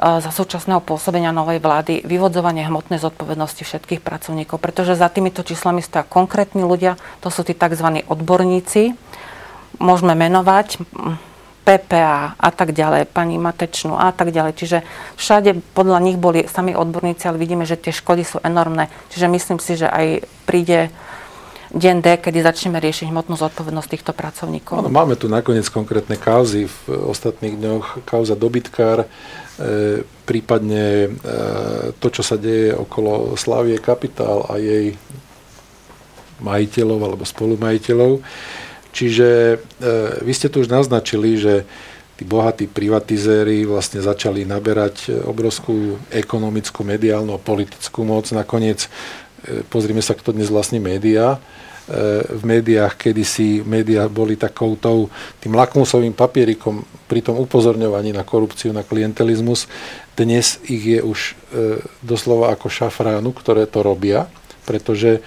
za 0.00 0.30
súčasného 0.32 0.80
pôsobenia 0.80 1.36
novej 1.36 1.60
vlády 1.60 2.00
vyvodzovanie 2.08 2.64
hmotnej 2.64 2.96
zodpovednosti 2.96 3.60
všetkých 3.60 4.00
pracovníkov, 4.00 4.56
pretože 4.56 4.96
za 4.96 5.12
týmito 5.12 5.44
číslami 5.44 5.84
stoja 5.84 6.08
konkrétni 6.08 6.64
ľudia, 6.64 6.96
to 7.20 7.28
sú 7.28 7.44
tí 7.44 7.52
tzv. 7.52 8.08
odborníci, 8.08 8.96
môžeme 9.76 10.16
menovať, 10.16 10.80
PPA 11.70 12.34
a 12.34 12.50
tak 12.50 12.74
ďalej, 12.74 13.06
pani 13.06 13.38
Matečnú 13.38 13.94
a 13.94 14.10
tak 14.10 14.34
ďalej. 14.34 14.58
Čiže 14.58 14.78
všade 15.14 15.62
podľa 15.70 16.02
nich 16.02 16.18
boli 16.18 16.50
sami 16.50 16.74
odborníci, 16.74 17.30
ale 17.30 17.38
vidíme, 17.38 17.62
že 17.62 17.78
tie 17.78 17.94
škody 17.94 18.26
sú 18.26 18.42
enormné. 18.42 18.90
Čiže 19.14 19.30
myslím 19.30 19.62
si, 19.62 19.78
že 19.78 19.86
aj 19.86 20.26
príde 20.50 20.90
deň 21.70 21.96
D, 22.02 22.06
kedy 22.18 22.42
začneme 22.42 22.82
riešiť 22.82 23.14
hmotnú 23.14 23.38
zodpovednosť 23.38 23.88
týchto 23.94 24.10
pracovníkov. 24.10 24.82
No, 24.82 24.90
máme 24.90 25.14
tu 25.14 25.30
nakoniec 25.30 25.70
konkrétne 25.70 26.18
kauzy 26.18 26.66
v 26.66 27.06
ostatných 27.06 27.54
dňoch. 27.54 28.02
Kauza 28.02 28.34
dobytkár, 28.34 29.06
e, 29.06 29.08
prípadne 30.26 30.84
e, 31.06 31.08
to, 32.02 32.10
čo 32.10 32.26
sa 32.26 32.34
deje 32.34 32.74
okolo 32.74 33.38
Slávie 33.38 33.78
Kapitál 33.78 34.50
a 34.50 34.58
jej 34.58 34.98
majiteľov 36.42 36.98
alebo 37.06 37.22
spolumajiteľov. 37.22 38.18
Čiže 38.90 39.28
e, 39.28 39.56
vy 40.22 40.32
ste 40.34 40.50
tu 40.50 40.62
už 40.62 40.68
naznačili, 40.70 41.38
že 41.38 41.62
tí 42.18 42.28
bohatí 42.28 42.68
privatizéri 42.68 43.64
vlastne 43.64 44.02
začali 44.02 44.44
naberať 44.44 45.24
obrovskú 45.24 45.96
ekonomickú, 46.12 46.84
mediálnu 46.84 47.32
a 47.32 47.40
politickú 47.40 48.04
moc. 48.04 48.28
Nakoniec, 48.34 48.90
e, 49.46 49.62
pozrime 49.70 50.02
sa, 50.02 50.18
kto 50.18 50.34
dnes 50.34 50.50
vlastní 50.50 50.82
médiá. 50.82 51.38
E, 51.38 51.38
v 52.26 52.42
médiách, 52.42 52.98
kedysi 52.98 53.62
médiá 53.62 54.10
boli 54.10 54.34
takoutou 54.34 55.08
tým 55.38 55.54
lakmusovým 55.54 56.12
papierikom 56.12 56.82
pri 57.06 57.22
tom 57.22 57.38
upozorňovaní 57.40 58.10
na 58.10 58.26
korupciu, 58.26 58.74
na 58.74 58.82
klientelizmus. 58.82 59.70
Dnes 60.18 60.58
ich 60.66 60.82
je 60.82 61.00
už 61.00 61.18
e, 61.20 61.32
doslova 62.02 62.52
ako 62.52 62.66
šafránu, 62.66 63.30
ktoré 63.32 63.70
to 63.70 63.86
robia, 63.86 64.26
pretože 64.66 65.18
E, 65.18 65.22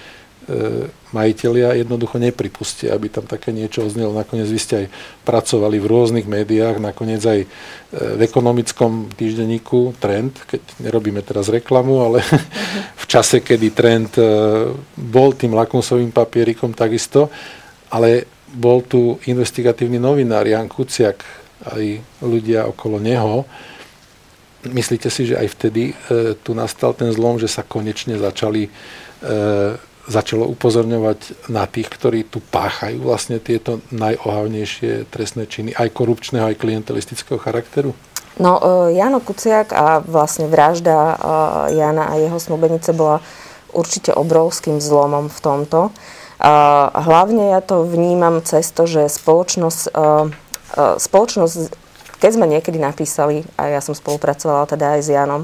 majiteľia 1.14 1.78
jednoducho 1.78 2.18
nepripustia, 2.18 2.98
aby 2.98 3.08
tam 3.08 3.30
také 3.30 3.54
niečo 3.54 3.86
oznelo. 3.86 4.18
Nakoniec 4.18 4.50
vy 4.50 4.60
ste 4.60 4.76
aj 4.84 4.88
pracovali 5.24 5.78
v 5.78 5.86
rôznych 5.88 6.28
médiách, 6.28 6.82
nakoniec 6.82 7.22
aj 7.22 7.40
e, 7.46 7.48
v 8.18 8.22
ekonomickom 8.26 9.14
týždenníku 9.14 9.94
Trend, 10.02 10.34
keď 10.50 10.62
nerobíme 10.82 11.22
teraz 11.22 11.54
reklamu, 11.54 12.02
ale 12.02 12.26
v 13.02 13.06
čase, 13.06 13.46
kedy 13.46 13.68
Trend 13.72 14.12
e, 14.18 14.26
bol 14.98 15.38
tým 15.38 15.54
lakmusovým 15.54 16.10
papierikom 16.10 16.74
takisto, 16.74 17.30
ale 17.94 18.26
bol 18.54 18.82
tu 18.82 19.22
investigatívny 19.30 20.02
novinár 20.02 20.50
Jan 20.50 20.66
Kuciak, 20.66 21.22
aj 21.64 22.04
ľudia 22.20 22.68
okolo 22.68 23.00
neho. 23.00 23.48
Myslíte 24.64 25.08
si, 25.08 25.30
že 25.30 25.38
aj 25.38 25.48
vtedy 25.56 25.92
e, 25.92 26.34
tu 26.42 26.58
nastal 26.58 26.98
ten 26.98 27.14
zlom, 27.14 27.38
že 27.38 27.48
sa 27.48 27.62
konečne 27.62 28.18
začali 28.18 28.68
e, 28.68 28.72
začalo 30.08 30.48
upozorňovať 30.52 31.48
na 31.48 31.64
tých, 31.64 31.88
ktorí 31.88 32.28
tu 32.28 32.44
páchajú 32.44 33.00
vlastne 33.00 33.40
tieto 33.40 33.80
najohavnejšie 33.96 35.08
trestné 35.08 35.48
činy, 35.48 35.72
aj 35.72 35.96
korupčného, 35.96 36.52
aj 36.52 36.60
klientelistického 36.60 37.40
charakteru? 37.40 37.96
No, 38.42 38.58
e, 38.60 38.98
Jano 38.98 39.22
Kuciak 39.22 39.72
a 39.72 40.02
vlastne 40.02 40.50
vražda 40.50 40.98
e, 40.98 41.16
Jana 41.78 42.12
a 42.12 42.20
jeho 42.20 42.36
snúbenice 42.42 42.92
bola 42.92 43.22
určite 43.72 44.12
obrovským 44.14 44.82
zlomom 44.82 45.30
v 45.30 45.40
tomto. 45.40 45.80
E, 45.88 45.92
hlavne 46.92 47.54
ja 47.54 47.62
to 47.62 47.86
vnímam 47.86 48.42
cez 48.44 48.74
to, 48.74 48.90
že 48.90 49.08
spoločnosť, 49.08 49.94
spoločnosť 50.74 51.58
keď 52.24 52.32
sme 52.40 52.48
niekedy 52.48 52.80
napísali, 52.80 53.44
a 53.60 53.68
ja 53.68 53.84
som 53.84 53.92
spolupracovala 53.92 54.64
teda 54.64 54.96
aj 54.96 55.02
s 55.04 55.10
Janom, 55.12 55.44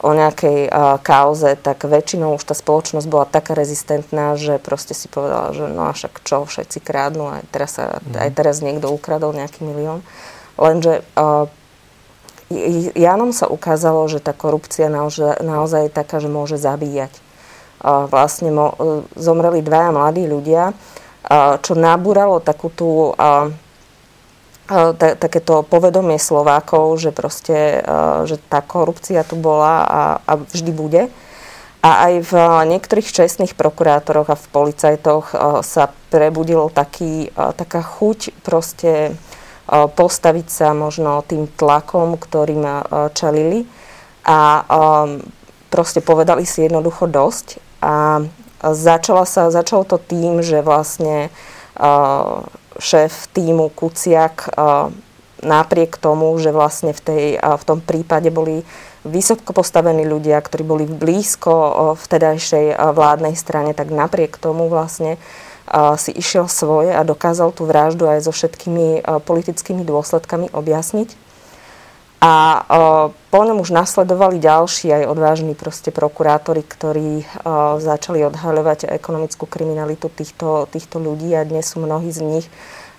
o 0.00 0.10
nejakej 0.16 0.72
uh, 0.72 0.96
kauze, 1.04 1.60
tak 1.60 1.84
väčšinou 1.84 2.40
už 2.40 2.48
tá 2.48 2.56
spoločnosť 2.56 3.06
bola 3.06 3.28
taká 3.28 3.52
rezistentná, 3.52 4.32
že 4.40 4.56
proste 4.56 4.96
si 4.96 5.12
povedala, 5.12 5.52
že 5.52 5.68
no 5.68 5.86
a 5.86 5.92
však 5.92 6.24
čo, 6.24 6.48
všetci 6.48 6.80
krádnu, 6.80 7.28
aj 7.28 7.42
teraz, 7.52 7.76
sa, 7.76 8.00
mm. 8.00 8.16
aj 8.16 8.30
teraz 8.32 8.64
niekto 8.64 8.88
ukradol 8.88 9.36
nejaký 9.36 9.60
milión. 9.60 10.00
Lenže 10.56 11.04
uh, 11.20 11.46
Janom 12.98 13.30
sa 13.30 13.46
ukázalo, 13.46 14.08
že 14.10 14.18
tá 14.18 14.34
korupcia 14.34 14.90
naozaj, 14.90 15.44
naozaj 15.44 15.86
je 15.86 15.92
taká, 15.92 16.18
že 16.18 16.32
môže 16.32 16.56
zabíjať. 16.56 17.12
Uh, 17.84 18.08
vlastne 18.08 18.50
mo, 18.50 18.66
uh, 18.72 19.04
zomreli 19.20 19.60
dvaja 19.62 19.92
mladí 19.92 20.24
ľudia, 20.24 20.72
čo 21.60 21.76
nabúralo 21.76 22.40
takú 22.40 22.72
tú... 22.72 23.12
Takéto 24.94 25.66
povedomie 25.66 26.22
Slovákov, 26.22 27.02
že 27.02 27.10
proste, 27.10 27.82
že 28.30 28.38
tá 28.46 28.62
korupcia 28.62 29.26
tu 29.26 29.34
bola 29.34 29.82
a, 29.82 30.02
a 30.22 30.32
vždy 30.38 30.70
bude. 30.70 31.02
A 31.80 31.90
aj 32.06 32.14
v 32.28 32.32
niektorých 32.70 33.08
čestných 33.08 33.58
prokurátoroch 33.58 34.30
a 34.30 34.38
v 34.38 34.46
policajtoch 34.52 35.32
sa 35.66 35.90
prebudil 36.12 36.70
taký, 36.70 37.34
taká 37.34 37.82
chuť 37.82 38.36
proste 38.46 39.16
postaviť 39.70 40.46
sa 40.46 40.76
možno 40.76 41.24
tým 41.26 41.50
tlakom, 41.50 42.14
ktorým 42.20 42.84
čelili 43.16 43.66
a 44.22 44.66
proste 45.70 46.04
povedali 46.04 46.44
si 46.44 46.66
jednoducho 46.66 47.08
dosť 47.08 47.58
a 47.80 48.22
začalo, 48.60 49.24
sa, 49.24 49.48
začalo 49.48 49.88
to 49.88 49.96
tým, 49.96 50.44
že 50.44 50.60
vlastne 50.60 51.32
šéf 52.78 53.26
týmu 53.34 53.72
Kuciak 53.74 54.52
napriek 55.40 55.96
tomu, 55.96 56.36
že 56.36 56.52
vlastne 56.52 56.92
v, 56.92 57.00
tej, 57.00 57.24
v 57.40 57.64
tom 57.64 57.80
prípade 57.80 58.28
boli 58.28 58.62
vysoko 59.08 59.56
postavení 59.56 60.04
ľudia, 60.04 60.36
ktorí 60.36 60.62
boli 60.62 60.84
blízko 60.84 61.96
vtedajšej 61.96 62.76
vládnej 62.76 63.32
strane, 63.32 63.72
tak 63.72 63.88
napriek 63.88 64.36
tomu 64.36 64.68
vlastne 64.68 65.16
si 65.96 66.10
išiel 66.12 66.50
svoje 66.50 66.92
a 66.92 67.06
dokázal 67.06 67.54
tú 67.56 67.64
vraždu 67.64 68.04
aj 68.10 68.26
so 68.26 68.32
všetkými 68.34 69.06
politickými 69.24 69.86
dôsledkami 69.86 70.52
objasniť. 70.52 71.29
A 72.20 72.32
uh, 72.32 73.16
po 73.32 73.40
ňom 73.40 73.64
už 73.64 73.72
nasledovali 73.72 74.36
ďalší 74.36 74.92
aj 74.92 75.08
odvážni 75.08 75.56
proste 75.56 75.88
prokurátori, 75.88 76.60
ktorí 76.60 77.24
uh, 77.24 77.80
začali 77.80 78.20
odhaľovať 78.28 78.92
ekonomickú 78.92 79.48
kriminalitu 79.48 80.12
týchto, 80.12 80.68
týchto 80.68 81.00
ľudí 81.00 81.32
a 81.32 81.48
dnes 81.48 81.64
sú 81.72 81.80
mnohí 81.80 82.12
z 82.12 82.20
nich 82.20 82.46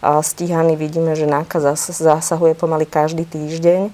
stíhaní. 0.02 0.74
Vidíme, 0.74 1.14
že 1.14 1.30
nákaza 1.30 1.78
zasahuje 1.78 2.58
pomaly 2.58 2.90
každý 2.90 3.22
týždeň. 3.22 3.94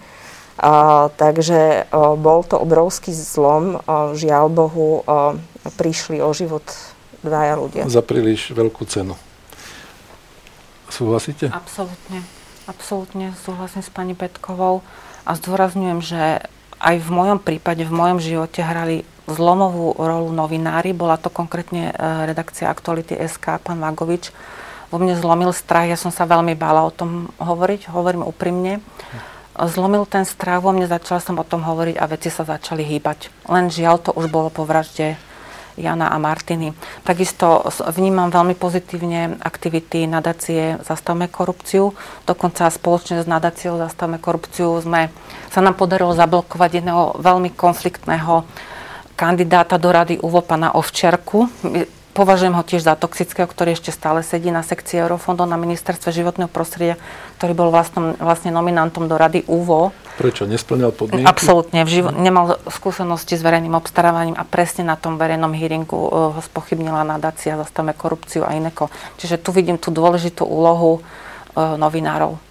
A, 0.56 1.12
takže 1.12 1.84
a, 1.84 2.16
bol 2.16 2.48
to 2.48 2.56
obrovský 2.58 3.12
zlom. 3.12 3.84
A, 3.84 4.16
žiaľ 4.16 4.48
Bohu, 4.48 5.04
a, 5.04 5.36
prišli 5.76 6.24
o 6.24 6.32
život 6.32 6.64
dvaja 7.28 7.60
ľudia. 7.60 7.84
Za 7.92 8.00
príliš 8.00 8.56
veľkú 8.56 8.88
cenu. 8.88 9.20
Súhlasíte? 10.88 11.52
Absolútne. 11.52 12.24
Absolútne 12.68 13.32
súhlasím 13.48 13.80
s 13.80 13.88
pani 13.88 14.12
Petkovou 14.12 14.84
a 15.24 15.40
zdôrazňujem, 15.40 16.00
že 16.04 16.44
aj 16.84 16.96
v 17.00 17.10
mojom 17.10 17.40
prípade, 17.40 17.88
v 17.88 17.96
mojom 17.96 18.20
živote 18.20 18.60
hrali 18.60 19.08
zlomovú 19.24 19.96
rolu 19.96 20.36
novinári. 20.36 20.92
Bola 20.92 21.16
to 21.16 21.32
konkrétne 21.32 21.92
e, 21.92 21.94
redakcia 22.28 22.68
Aktuality 22.68 23.16
SK, 23.16 23.64
pán 23.64 23.80
Vagovič. 23.80 24.36
Vo 24.92 25.00
mne 25.00 25.16
zlomil 25.16 25.56
strach, 25.56 25.88
ja 25.88 25.96
som 25.96 26.12
sa 26.12 26.28
veľmi 26.28 26.60
bála 26.60 26.84
o 26.84 26.92
tom 26.92 27.32
hovoriť, 27.40 27.88
hovorím 27.92 28.28
úprimne. 28.28 28.84
Zlomil 29.56 30.04
ten 30.04 30.28
strach 30.28 30.60
vo 30.60 30.76
mne, 30.76 30.92
začala 30.92 31.24
som 31.24 31.40
o 31.40 31.48
tom 31.48 31.64
hovoriť 31.64 31.96
a 32.00 32.06
veci 32.08 32.28
sa 32.28 32.44
začali 32.44 32.84
hýbať. 32.84 33.48
Len 33.48 33.72
žiaľ 33.72 34.00
to 34.00 34.12
už 34.12 34.28
bolo 34.28 34.52
po 34.52 34.68
vražde 34.68 35.16
Jana 35.78 36.10
a 36.10 36.18
Martiny. 36.18 36.74
Takisto 37.06 37.70
vnímam 37.94 38.34
veľmi 38.34 38.58
pozitívne 38.58 39.38
aktivity 39.40 40.10
nadácie 40.10 40.82
Zastavme 40.82 41.30
korupciu. 41.30 41.94
Dokonca 42.26 42.68
spoločne 42.74 43.22
s 43.22 43.30
nadáciou 43.30 43.78
Zastavme 43.78 44.18
korupciu 44.18 44.74
sme, 44.82 45.14
sa 45.54 45.62
nám 45.62 45.78
podarilo 45.78 46.18
zablokovať 46.18 46.82
jedného 46.82 47.22
veľmi 47.22 47.54
konfliktného 47.54 48.44
kandidáta 49.18 49.82
do 49.82 49.90
rady 49.90 50.16
UVO, 50.22 50.42
pana 50.46 50.78
Ovčerku. 50.78 51.50
Považujem 52.18 52.58
ho 52.58 52.66
tiež 52.66 52.82
za 52.82 52.98
toxického, 52.98 53.46
ktorý 53.46 53.78
ešte 53.78 53.94
stále 53.94 54.26
sedí 54.26 54.50
na 54.50 54.66
sekcii 54.66 55.06
Eurofondov 55.06 55.46
na 55.46 55.54
ministerstve 55.54 56.10
životného 56.10 56.50
prostredia, 56.50 56.98
ktorý 57.38 57.54
bol 57.54 57.70
vlastne, 57.70 58.18
vlastne 58.18 58.50
nominantom 58.50 59.06
do 59.06 59.22
rady 59.22 59.46
UVO. 59.46 59.94
Prečo? 60.18 60.50
Nesplňal 60.50 60.98
podmienky? 60.98 61.30
Absolútne. 61.30 61.86
V 61.86 62.02
živo- 62.02 62.10
nemal 62.10 62.58
skúsenosti 62.74 63.38
s 63.38 63.46
verejným 63.46 63.78
obstarávaním 63.78 64.34
a 64.34 64.50
presne 64.50 64.90
na 64.90 64.98
tom 64.98 65.22
verejnom 65.22 65.54
hearingu 65.54 65.94
uh, 65.94 66.34
ho 66.34 66.42
spochybnila 66.42 67.06
nadácia 67.06 67.54
Zastavme 67.54 67.94
korupciu 67.94 68.42
a 68.42 68.58
ineko. 68.58 68.90
Čiže 69.22 69.38
tu 69.38 69.54
vidím 69.54 69.78
tú 69.78 69.94
dôležitú 69.94 70.42
úlohu 70.42 71.06
uh, 71.54 71.78
novinárov. 71.78 72.47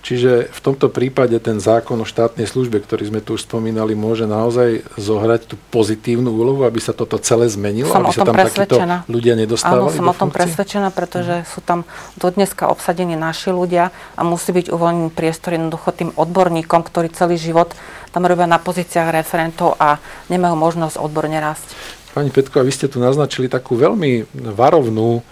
Čiže 0.00 0.48
v 0.48 0.60
tomto 0.64 0.88
prípade 0.88 1.36
ten 1.44 1.60
zákon 1.60 2.00
o 2.00 2.08
štátnej 2.08 2.48
službe, 2.48 2.80
ktorý 2.80 3.12
sme 3.12 3.20
tu 3.20 3.36
už 3.36 3.44
spomínali, 3.44 3.92
môže 3.92 4.24
naozaj 4.24 4.80
zohrať 4.96 5.52
tú 5.52 5.54
pozitívnu 5.68 6.32
úlohu, 6.32 6.64
aby 6.64 6.80
sa 6.80 6.96
toto 6.96 7.20
celé 7.20 7.52
zmenilo, 7.52 7.92
som 7.92 8.08
aby 8.08 8.16
sa 8.16 8.24
tam 8.24 8.32
takíto 8.32 8.80
ľudia 9.12 9.36
nedostávali 9.36 9.92
Áno, 9.92 9.92
som 9.92 10.08
o 10.08 10.16
tom 10.16 10.32
funkcie? 10.32 10.36
presvedčená, 10.40 10.88
pretože 10.88 11.44
sú 11.52 11.60
tam 11.60 11.84
do 12.16 12.32
dneska 12.32 12.72
obsadení 12.72 13.12
naši 13.12 13.52
ľudia 13.52 13.92
a 14.16 14.20
musí 14.24 14.56
byť 14.56 14.72
uvoľnený 14.72 15.12
priestor 15.12 15.60
jednoducho 15.60 15.92
tým 15.92 16.10
odborníkom, 16.16 16.80
ktorí 16.80 17.12
celý 17.12 17.36
život 17.36 17.76
tam 18.10 18.24
robia 18.24 18.48
na 18.48 18.56
pozíciách 18.56 19.12
referentov 19.12 19.76
a 19.76 20.00
nemajú 20.32 20.56
možnosť 20.56 20.96
odborne 20.96 21.38
rásť. 21.38 21.76
Pani 22.10 22.32
Petko, 22.32 22.66
vy 22.66 22.72
ste 22.74 22.90
tu 22.90 22.98
naznačili 22.98 23.46
takú 23.46 23.78
veľmi 23.78 24.26
varovnú 24.34 25.22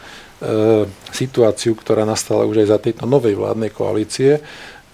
situáciu, 1.10 1.74
ktorá 1.74 2.06
nastala 2.06 2.46
už 2.46 2.62
aj 2.62 2.68
za 2.70 2.78
tejto 2.78 3.04
novej 3.10 3.34
vládnej 3.34 3.74
koalície, 3.74 4.38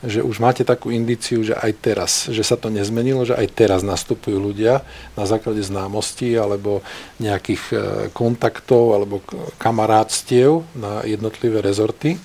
že 0.04 0.20
už 0.20 0.36
máte 0.36 0.68
takú 0.68 0.92
indíciu, 0.92 1.40
že 1.40 1.56
aj 1.56 1.72
teraz, 1.80 2.12
že 2.28 2.44
sa 2.44 2.60
to 2.60 2.68
nezmenilo, 2.68 3.24
že 3.24 3.32
aj 3.32 3.56
teraz 3.56 3.80
nastupujú 3.80 4.36
ľudia 4.36 4.84
na 5.16 5.24
základe 5.24 5.64
známostí 5.64 6.36
alebo 6.36 6.84
nejakých 7.16 7.62
e, 7.72 7.76
kontaktov 8.12 8.92
alebo 8.92 9.24
kamarátstiev 9.56 10.60
na 10.76 11.00
jednotlivé 11.08 11.64
rezorty. 11.64 12.16
E, 12.16 12.18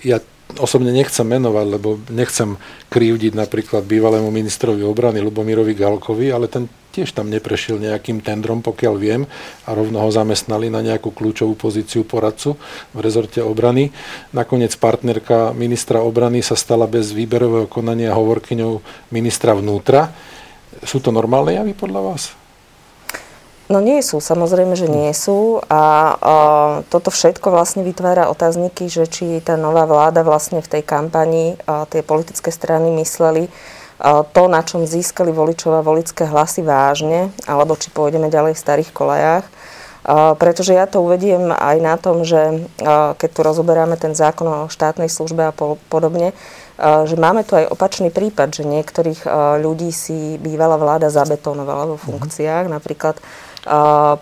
ja 0.00 0.16
osobne 0.58 0.92
nechcem 0.92 1.26
menovať, 1.26 1.66
lebo 1.68 2.00
nechcem 2.08 2.56
krivdiť 2.88 3.32
napríklad 3.36 3.84
bývalému 3.84 4.28
ministrovi 4.32 4.82
obrany 4.82 5.20
Lubomirovi 5.20 5.76
Galkovi, 5.76 6.32
ale 6.32 6.48
ten 6.48 6.68
tiež 6.96 7.12
tam 7.12 7.28
neprešiel 7.28 7.76
nejakým 7.76 8.24
tendrom, 8.24 8.64
pokiaľ 8.64 8.94
viem, 8.96 9.28
a 9.68 9.76
rovno 9.76 10.00
ho 10.00 10.08
zamestnali 10.08 10.72
na 10.72 10.80
nejakú 10.80 11.12
kľúčovú 11.12 11.52
pozíciu 11.52 12.08
poradcu 12.08 12.56
v 12.96 12.98
rezorte 13.04 13.44
obrany. 13.44 13.92
Nakoniec 14.32 14.72
partnerka 14.80 15.52
ministra 15.52 16.00
obrany 16.00 16.40
sa 16.40 16.56
stala 16.56 16.88
bez 16.88 17.12
výberového 17.12 17.68
konania 17.68 18.16
hovorkyňou 18.16 18.80
ministra 19.12 19.52
vnútra. 19.52 20.08
Sú 20.80 21.04
to 21.04 21.12
normálne 21.12 21.52
javy 21.52 21.76
podľa 21.76 22.00
vás? 22.00 22.45
No 23.66 23.82
nie 23.82 23.98
sú, 23.98 24.22
samozrejme, 24.22 24.78
že 24.78 24.86
nie 24.86 25.10
sú 25.10 25.58
a, 25.66 25.74
a 25.74 25.82
toto 26.86 27.10
všetko 27.10 27.50
vlastne 27.50 27.82
vytvára 27.82 28.30
otázniky, 28.30 28.86
že 28.86 29.10
či 29.10 29.42
tá 29.42 29.58
nová 29.58 29.90
vláda 29.90 30.22
vlastne 30.22 30.62
v 30.62 30.70
tej 30.70 30.82
kampani 30.86 31.58
a 31.66 31.82
tie 31.90 32.06
politické 32.06 32.54
strany 32.54 32.94
mysleli, 33.02 33.50
to, 34.06 34.42
na 34.46 34.62
čom 34.62 34.86
získali 34.86 35.34
voličov 35.34 35.82
a 35.82 35.86
volické 35.86 36.30
hlasy 36.30 36.62
vážne, 36.62 37.34
alebo 37.50 37.74
či 37.74 37.90
pôjdeme 37.90 38.30
ďalej 38.30 38.54
v 38.54 38.62
starých 38.62 38.90
kolajách. 38.94 39.46
Pretože 40.38 40.70
ja 40.70 40.86
to 40.86 41.02
uvediem 41.02 41.50
aj 41.50 41.76
na 41.82 41.98
tom, 41.98 42.22
že 42.22 42.70
keď 43.18 43.30
tu 43.34 43.40
rozoberáme 43.42 43.98
ten 43.98 44.14
zákon 44.14 44.46
o 44.46 44.70
štátnej 44.70 45.10
službe 45.10 45.50
a 45.50 45.56
podobne, 45.90 46.30
že 46.78 47.18
máme 47.18 47.42
tu 47.42 47.58
aj 47.58 47.66
opačný 47.66 48.14
prípad, 48.14 48.54
že 48.54 48.62
niektorých 48.62 49.26
ľudí 49.58 49.90
si 49.90 50.38
bývalá 50.38 50.78
vláda 50.78 51.10
zabetonovala 51.10 51.90
vo 51.90 51.98
mhm. 51.98 52.04
funkciách, 52.06 52.70
napríklad 52.70 53.18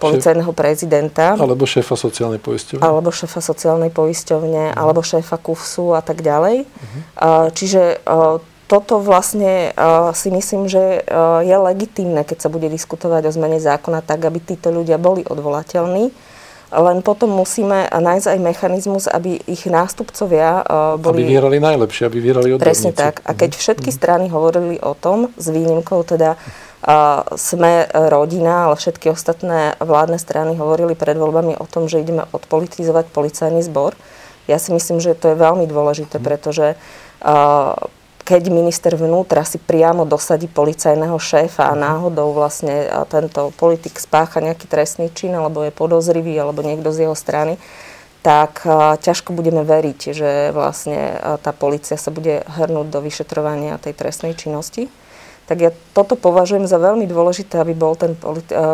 policajného 0.01 0.53
prezidenta. 0.57 1.37
Alebo 1.37 1.69
šéfa 1.69 1.95
sociálnej 1.95 2.41
poisťovne. 2.41 2.81
Alebo 2.81 3.13
šéfa 3.13 3.45
sociálnej 3.45 3.93
poisťovne, 3.93 4.73
uh-huh. 4.73 4.81
alebo 4.81 5.05
šéfa 5.05 5.37
KUFSu 5.37 5.93
a 5.93 6.01
tak 6.01 6.25
ďalej. 6.25 6.65
Uh-huh. 6.65 7.53
Čiže 7.53 8.01
toto 8.65 8.97
vlastne 8.97 9.77
uh, 9.77 10.11
si 10.17 10.33
myslím, 10.33 10.67
že 10.73 11.05
uh, 11.05 11.45
je 11.45 11.53
legitímne, 11.53 12.25
keď 12.25 12.49
sa 12.49 12.49
bude 12.49 12.73
diskutovať 12.73 13.29
o 13.29 13.35
zmene 13.35 13.61
zákona 13.61 14.01
tak, 14.01 14.25
aby 14.25 14.41
títo 14.41 14.73
ľudia 14.73 14.97
boli 14.97 15.21
odvolateľní. 15.21 16.33
Len 16.75 16.99
potom 17.07 17.31
musíme 17.31 17.87
nájsť 17.87 18.35
aj 18.35 18.39
mechanizmus, 18.41 19.05
aby 19.07 19.39
ich 19.47 19.69
nástupcovia 19.69 20.65
uh, 20.65 20.97
boli... 20.97 21.23
Aby 21.23 21.37
vyhrali 21.37 21.57
najlepšie, 21.61 22.09
aby 22.09 22.19
vyhrali 22.19 22.49
odborníci. 22.57 22.65
Presne 22.65 22.91
tak. 22.97 23.21
A 23.29 23.37
keď 23.37 23.53
mhm. 23.53 23.61
všetky 23.61 23.89
uh-huh. 23.93 24.01
strany 24.01 24.27
hovorili 24.33 24.81
o 24.81 24.97
tom, 24.97 25.29
s 25.37 25.47
výnimkou 25.53 26.01
teda 26.09 26.35
uh, 26.35 26.64
sme 27.41 27.89
rodina, 27.89 28.69
ale 28.69 28.77
všetky 28.77 29.09
ostatné 29.09 29.73
vládne 29.81 30.21
strany 30.21 30.53
hovorili 30.53 30.93
pred 30.93 31.17
voľbami 31.17 31.57
o 31.57 31.65
tom, 31.65 31.89
že 31.89 32.05
ideme 32.05 32.29
odpolitizovať 32.29 33.09
policajný 33.09 33.65
zbor. 33.65 33.97
Ja 34.45 34.61
si 34.61 34.77
myslím, 34.77 35.01
že 35.01 35.17
to 35.17 35.33
je 35.33 35.41
veľmi 35.41 35.65
dôležité, 35.65 36.21
uh-huh. 36.21 36.29
pretože 36.29 36.77
uh, 37.25 37.73
keď 38.25 38.49
minister 38.49 38.97
vnútra 38.97 39.45
si 39.45 39.61
priamo 39.61 40.09
dosadí 40.09 40.49
policajného 40.49 41.17
šéfa 41.21 41.69
a 41.69 41.77
mhm. 41.77 41.81
náhodou 41.81 42.33
vlastne 42.33 42.89
tento 43.13 43.53
politik 43.61 44.01
spácha 44.01 44.41
nejaký 44.41 44.65
trestný 44.65 45.13
čin, 45.13 45.37
alebo 45.37 45.63
je 45.63 45.71
podozrivý, 45.71 46.33
alebo 46.41 46.65
niekto 46.65 46.89
z 46.91 47.07
jeho 47.07 47.17
strany, 47.17 47.61
tak 48.25 48.65
ťažko 49.05 49.37
budeme 49.37 49.61
veriť, 49.69 50.01
že 50.17 50.31
vlastne 50.57 51.21
tá 51.45 51.53
policia 51.53 52.01
sa 52.01 52.09
bude 52.09 52.41
hrnúť 52.57 52.89
do 52.89 53.05
vyšetrovania 53.05 53.77
tej 53.77 53.93
trestnej 53.93 54.33
činnosti. 54.33 54.89
Tak 55.45 55.57
ja 55.61 55.71
toto 55.93 56.17
považujem 56.17 56.65
za 56.65 56.81
veľmi 56.81 57.05
dôležité, 57.05 57.61
aby 57.61 57.77
bol 57.77 57.95
ten 57.95 58.17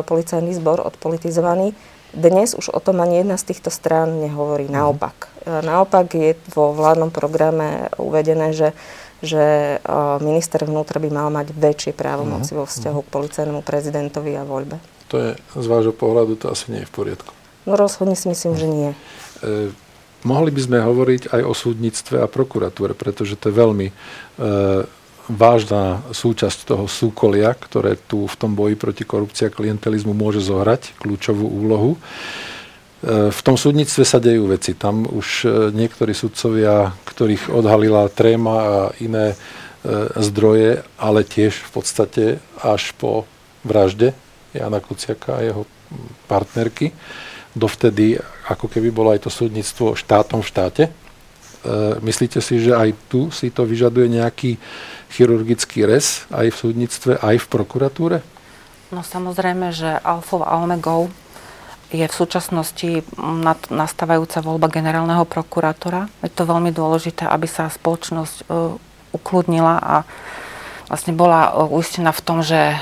policajný 0.07 0.55
zbor 0.55 0.83
odpolitizovaný. 0.87 1.75
Dnes 2.11 2.59
už 2.59 2.75
o 2.75 2.81
tom 2.83 2.99
ani 3.03 3.23
jedna 3.23 3.39
z 3.39 3.55
týchto 3.55 3.71
strán 3.71 4.23
nehovorí. 4.23 4.67
Mhm. 4.67 4.75
Naopak. 4.75 5.17
Naopak 5.47 6.07
je 6.15 6.39
vo 6.55 6.75
vládnom 6.75 7.11
programe 7.11 7.91
uvedené, 7.99 8.55
že 8.55 8.71
že 9.21 9.77
minister 10.25 10.65
vnútra 10.65 10.97
by 10.97 11.13
mal 11.13 11.29
mať 11.29 11.53
väčšie 11.53 11.93
právomoci 11.93 12.57
vo 12.57 12.65
vzťahu 12.65 13.01
k 13.05 13.13
policajnému 13.13 13.61
prezidentovi 13.61 14.33
a 14.33 14.49
voľbe. 14.49 14.81
To 15.13 15.17
je 15.21 15.31
z 15.37 15.67
vášho 15.69 15.93
pohľadu 15.93 16.41
to 16.41 16.49
asi 16.49 16.73
nie 16.73 16.81
je 16.83 16.89
v 16.89 16.95
poriadku. 16.97 17.33
No 17.69 17.77
rozhodne 17.77 18.17
si 18.17 18.33
myslím, 18.33 18.57
že 18.57 18.67
nie. 18.67 18.91
E, 19.45 19.69
mohli 20.25 20.49
by 20.49 20.61
sme 20.65 20.79
hovoriť 20.81 21.37
aj 21.37 21.43
o 21.45 21.53
súdnictve 21.53 22.17
a 22.25 22.31
prokuratúre, 22.31 22.97
pretože 22.97 23.37
to 23.37 23.53
je 23.53 23.55
veľmi 23.61 23.87
e, 23.93 23.95
vážna 25.31 26.03
súčasť 26.11 26.75
toho 26.75 26.85
súkolia, 26.91 27.55
ktoré 27.55 27.95
tu 27.95 28.27
v 28.27 28.35
tom 28.35 28.59
boji 28.59 28.75
proti 28.75 29.07
korupcii 29.07 29.47
a 29.47 29.55
klientelizmu 29.55 30.11
môže 30.11 30.43
zohrať 30.43 30.99
kľúčovú 30.99 31.47
úlohu. 31.47 31.95
E, 31.95 31.99
v 33.31 33.41
tom 33.47 33.55
súdnictve 33.55 34.03
sa 34.03 34.19
dejú 34.19 34.51
veci. 34.51 34.75
Tam 34.75 35.07
už 35.07 35.29
e, 35.43 35.49
niektorí 35.71 36.13
sudcovia, 36.13 36.93
ktorých 37.07 37.49
odhalila 37.49 38.11
tréma 38.11 38.57
a 38.59 38.79
iné 38.99 39.33
e, 39.33 39.37
zdroje, 40.19 40.83
ale 40.99 41.23
tiež 41.23 41.55
v 41.55 41.71
podstate 41.71 42.25
až 42.61 42.93
po 42.99 43.25
vražde 43.63 44.13
Jana 44.51 44.83
Kuciaka 44.83 45.39
a 45.39 45.45
jeho 45.47 45.63
partnerky. 46.27 46.91
Dovtedy 47.55 48.19
ako 48.47 48.71
keby 48.71 48.95
bolo 48.95 49.11
aj 49.11 49.27
to 49.27 49.31
súdnictvo 49.31 49.95
štátom 49.99 50.43
v 50.43 50.51
štáte. 50.51 50.85
Myslíte 52.01 52.41
si, 52.41 52.57
že 52.57 52.73
aj 52.73 52.97
tu 53.13 53.29
si 53.29 53.53
to 53.53 53.69
vyžaduje 53.69 54.09
nejaký 54.09 54.57
chirurgický 55.13 55.85
res 55.85 56.25
aj 56.33 56.49
v 56.49 56.57
súdnictve, 56.57 57.13
aj 57.21 57.37
v 57.37 57.47
prokuratúre? 57.51 58.19
No 58.91 59.05
samozrejme, 59.05 59.71
že 59.71 60.01
alfou 60.01 60.43
a 60.43 60.57
omegou 60.59 61.13
je 61.91 62.07
v 62.07 62.15
súčasnosti 62.15 63.03
nastávajúca 63.71 64.39
voľba 64.41 64.71
generálneho 64.71 65.27
prokurátora. 65.27 66.07
Je 66.23 66.31
to 66.31 66.47
veľmi 66.47 66.71
dôležité, 66.71 67.27
aby 67.27 67.51
sa 67.51 67.67
spoločnosť 67.67 68.37
e, 68.41 68.45
ukludnila 69.11 69.75
a 69.83 69.97
vlastne 70.87 71.15
bola 71.15 71.51
uistená 71.67 72.15
v 72.15 72.23
tom, 72.23 72.47
že 72.47 72.79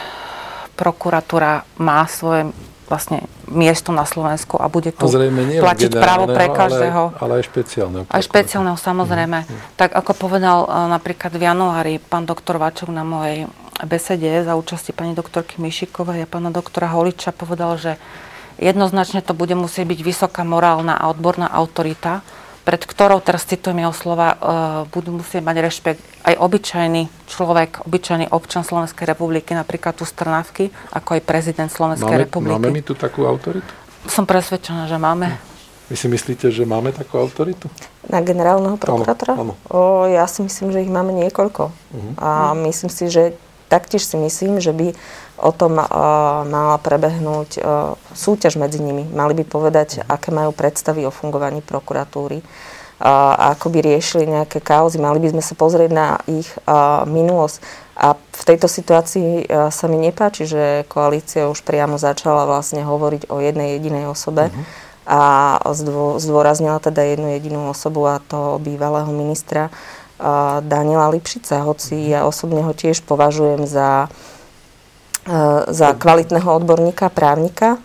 prokuratúra 0.76 1.64
má 1.80 2.04
svoje 2.04 2.52
vlastne 2.86 3.24
miesto 3.48 3.90
na 3.90 4.04
Slovensku 4.04 4.60
a 4.60 4.68
bude 4.68 4.92
tu 4.92 5.08
Zrejme 5.08 5.58
platiť 5.58 5.92
právo 5.96 6.28
pre 6.28 6.52
každého. 6.52 7.16
Ale, 7.16 7.20
ale 7.20 7.32
aj 7.40 7.44
špeciálneho. 7.48 8.04
Aj 8.06 8.22
špeciálneho, 8.22 8.76
samozrejme. 8.76 9.38
Mm. 9.44 9.58
Tak 9.74 9.96
ako 9.96 10.12
povedal 10.14 10.68
uh, 10.68 10.86
napríklad 10.92 11.32
v 11.34 11.42
januári 11.42 11.94
pán 11.98 12.28
doktor 12.28 12.60
Vačok 12.60 12.92
na 12.92 13.02
mojej 13.02 13.48
besede 13.86 14.42
za 14.42 14.58
účasti 14.58 14.90
pani 14.90 15.14
doktorky 15.14 15.62
Mišikovej 15.62 16.26
a 16.26 16.30
pána 16.30 16.50
doktora 16.50 16.90
Holiča 16.90 17.30
povedal, 17.30 17.78
že 17.78 17.92
jednoznačne 18.58 19.22
to 19.22 19.38
bude 19.38 19.54
musieť 19.54 19.86
byť 19.86 20.00
vysoká 20.02 20.42
morálna 20.42 20.98
a 20.98 21.08
odborná 21.10 21.46
autorita, 21.46 22.26
pred 22.68 22.84
ktorou, 22.84 23.24
teraz 23.24 23.48
citujem 23.48 23.80
jeho 23.80 23.96
slova, 23.96 24.36
uh, 24.36 24.36
budú 24.92 25.16
musieť 25.16 25.40
mať 25.40 25.56
rešpekt 25.64 26.04
aj 26.28 26.36
obyčajný 26.36 27.08
človek, 27.24 27.88
obyčajný 27.88 28.28
občan 28.28 28.60
Slovenskej 28.60 29.08
republiky, 29.08 29.56
napríklad 29.56 29.96
tu 29.96 30.04
Strnavky, 30.04 30.68
ako 30.92 31.16
aj 31.16 31.22
prezident 31.24 31.72
Slovenskej 31.72 32.12
máme, 32.12 32.24
republiky. 32.28 32.60
Máme 32.60 32.76
my 32.76 32.82
tu 32.84 32.92
takú 32.92 33.24
autoritu? 33.24 33.72
Som 34.04 34.28
presvedčená, 34.28 34.84
že 34.84 35.00
máme. 35.00 35.40
Vy 35.88 35.96
si 35.96 36.12
myslíte, 36.12 36.52
že 36.52 36.68
máme 36.68 36.92
takú 36.92 37.16
autoritu? 37.16 37.72
Na 38.04 38.20
generálneho 38.20 38.76
prokurátora? 38.76 39.40
Áno, 39.40 39.56
áno. 39.56 39.72
O, 39.72 40.04
ja 40.04 40.28
si 40.28 40.44
myslím, 40.44 40.68
že 40.68 40.84
ich 40.84 40.92
máme 40.92 41.16
niekoľko. 41.16 41.72
Uh-huh. 41.72 42.12
A 42.20 42.52
myslím 42.68 42.92
si, 42.92 43.08
že 43.08 43.32
taktiež 43.72 44.04
si 44.04 44.20
myslím, 44.20 44.60
že 44.60 44.76
by 44.76 44.92
o 45.38 45.50
tom 45.54 45.78
mala 45.78 46.76
prebehnúť 46.82 47.50
uh, 47.58 47.94
súťaž 48.12 48.58
medzi 48.58 48.82
nimi. 48.82 49.06
Mali 49.06 49.38
by 49.38 49.44
povedať, 49.46 50.02
aké 50.04 50.34
majú 50.34 50.50
predstavy 50.50 51.06
o 51.06 51.14
fungovaní 51.14 51.62
prokuratúry 51.62 52.42
a 52.98 53.54
ako 53.54 53.70
by 53.70 53.78
riešili 53.78 54.26
nejaké 54.26 54.58
kauzy. 54.58 54.98
Mali 54.98 55.22
by 55.22 55.30
sme 55.30 55.42
sa 55.42 55.54
pozrieť 55.54 55.90
na 55.94 56.18
ich 56.26 56.50
uh, 56.66 57.06
minulosť. 57.06 57.86
A 57.98 58.14
v 58.14 58.42
tejto 58.46 58.70
situácii 58.70 59.50
sa 59.50 59.86
mi 59.90 59.98
nepáči, 59.98 60.46
že 60.46 60.86
koalícia 60.86 61.50
už 61.50 61.66
priamo 61.66 61.98
začala 61.98 62.46
vlastne 62.46 62.86
hovoriť 62.86 63.26
o 63.26 63.42
jednej 63.42 63.74
jedinej 63.74 64.06
osobe 64.06 64.54
uh-huh. 64.54 64.64
a 65.02 65.22
zdô, 65.74 66.14
zdôraznila 66.22 66.78
teda 66.78 67.02
jednu 67.02 67.34
jedinú 67.34 67.66
osobu 67.66 68.06
a 68.06 68.22
to 68.22 68.62
bývalého 68.62 69.10
ministra 69.10 69.74
Daniela 70.62 71.10
Lipšica, 71.10 71.62
hoci 71.62 72.10
ja 72.10 72.26
osobne 72.26 72.62
ho 72.66 72.74
tiež 72.74 73.06
považujem 73.06 73.66
za 73.66 74.06
za 75.68 75.88
kvalitného 75.94 76.48
odborníka, 76.48 77.12
právnika. 77.12 77.76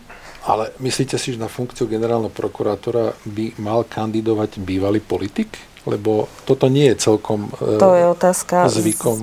Ale 0.44 0.76
myslíte 0.80 1.16
si, 1.16 1.36
že 1.36 1.40
na 1.40 1.48
funkciu 1.48 1.88
generálneho 1.88 2.32
prokurátora 2.32 3.16
by 3.24 3.60
mal 3.64 3.88
kandidovať 3.88 4.60
bývalý 4.60 5.00
politik? 5.00 5.56
Lebo 5.84 6.32
toto 6.48 6.72
nie 6.72 6.88
je 6.96 7.12
celkom 7.12 7.52
eh, 7.60 7.76
to 7.76 7.92
je 7.92 8.06
otázka 8.08 8.72
zvykom 8.72 9.20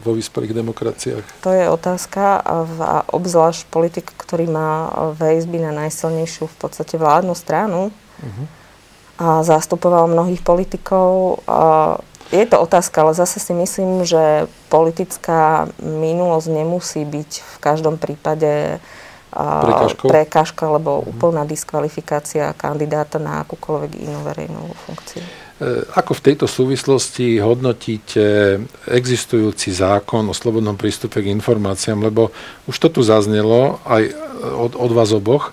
vo 0.00 0.12
vyspelých 0.16 0.56
demokraciách. 0.56 1.24
To 1.44 1.52
je 1.52 1.68
otázka 1.68 2.40
a 2.40 3.04
obzvlášť 3.12 3.68
politik, 3.68 4.08
ktorý 4.16 4.48
má 4.48 4.88
VSB 5.20 5.60
na 5.60 5.72
najsilnejšiu 5.84 6.48
v 6.48 6.56
podstate 6.56 6.96
vládnu 6.96 7.36
stranu 7.36 7.92
uh-huh. 7.92 8.46
a 9.20 9.28
zastupoval 9.44 10.08
mnohých 10.08 10.40
politikov. 10.40 11.44
A 11.44 12.00
je 12.28 12.44
to 12.44 12.56
otázka, 12.60 13.02
ale 13.02 13.12
zase 13.16 13.40
si 13.40 13.52
myslím, 13.56 14.04
že 14.04 14.48
politická 14.68 15.68
minulosť 15.80 16.48
nemusí 16.52 17.02
byť 17.04 17.30
v 17.40 17.56
každom 17.60 17.96
prípade 17.96 18.80
prekážka, 20.02 20.68
lebo 20.72 20.98
mm-hmm. 20.98 21.10
úplná 21.12 21.42
diskvalifikácia 21.44 22.56
kandidáta 22.56 23.20
na 23.20 23.44
akúkoľvek 23.44 23.92
inú 24.00 24.24
verejnú 24.24 24.72
funkciu. 24.88 25.20
E, 25.20 25.84
ako 25.94 26.16
v 26.16 26.24
tejto 26.32 26.46
súvislosti 26.48 27.36
hodnotíte 27.36 28.56
existujúci 28.88 29.68
zákon 29.76 30.24
o 30.26 30.34
slobodnom 30.34 30.80
prístupe 30.80 31.20
k 31.20 31.30
informáciám, 31.32 32.08
lebo 32.08 32.32
už 32.64 32.76
to 32.80 32.88
tu 32.88 33.00
zaznelo 33.04 33.84
aj 33.84 34.16
od, 34.56 34.72
od 34.80 34.90
vás 34.96 35.12
oboch, 35.12 35.52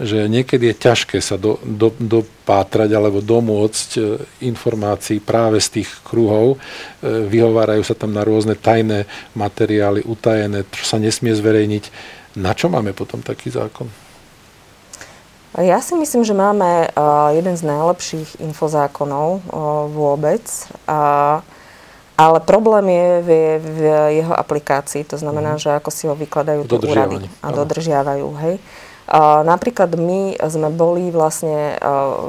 že 0.00 0.26
niekedy 0.32 0.72
je 0.72 0.80
ťažké 0.80 1.20
sa 1.20 1.36
do, 1.36 1.60
do, 1.60 1.92
dopátrať 2.00 2.90
alebo 2.96 3.20
domôcť 3.20 3.88
e, 3.96 4.00
informácií 4.48 5.20
práve 5.20 5.60
z 5.60 5.80
tých 5.80 5.90
kruhov. 6.00 6.56
E, 6.56 7.28
vyhovárajú 7.28 7.84
sa 7.84 7.92
tam 7.92 8.16
na 8.16 8.24
rôzne 8.24 8.56
tajné 8.56 9.04
materiály, 9.36 10.00
utajené, 10.08 10.64
čo 10.72 10.84
sa 10.84 10.96
nesmie 10.96 11.36
zverejniť. 11.36 11.84
Na 12.40 12.56
čo 12.56 12.72
máme 12.72 12.96
potom 12.96 13.20
taký 13.20 13.52
zákon? 13.52 13.86
Ja 15.58 15.82
si 15.82 15.98
myslím, 15.98 16.22
že 16.22 16.30
máme 16.30 16.94
uh, 16.94 17.34
jeden 17.34 17.58
z 17.58 17.66
najlepších 17.66 18.38
infozákonov 18.38 19.42
vôbec. 19.90 20.46
Ale 22.20 22.38
problém 22.44 22.86
je 22.92 23.08
v, 23.24 23.28
v 23.58 23.78
jeho 24.20 24.34
aplikácii. 24.36 25.08
To 25.08 25.16
znamená, 25.16 25.56
mm. 25.56 25.60
že 25.64 25.70
ako 25.72 25.90
si 25.90 26.04
ho 26.04 26.12
vykladajú 26.12 26.68
tie 26.68 26.78
úrady 26.84 27.18
a 27.40 27.48
dodržiavajú. 27.48 28.28
Hej. 28.44 28.54
Napríklad 29.46 29.96
my 29.96 30.36
sme 30.38 30.68
boli 30.68 31.08
vlastne 31.14 31.78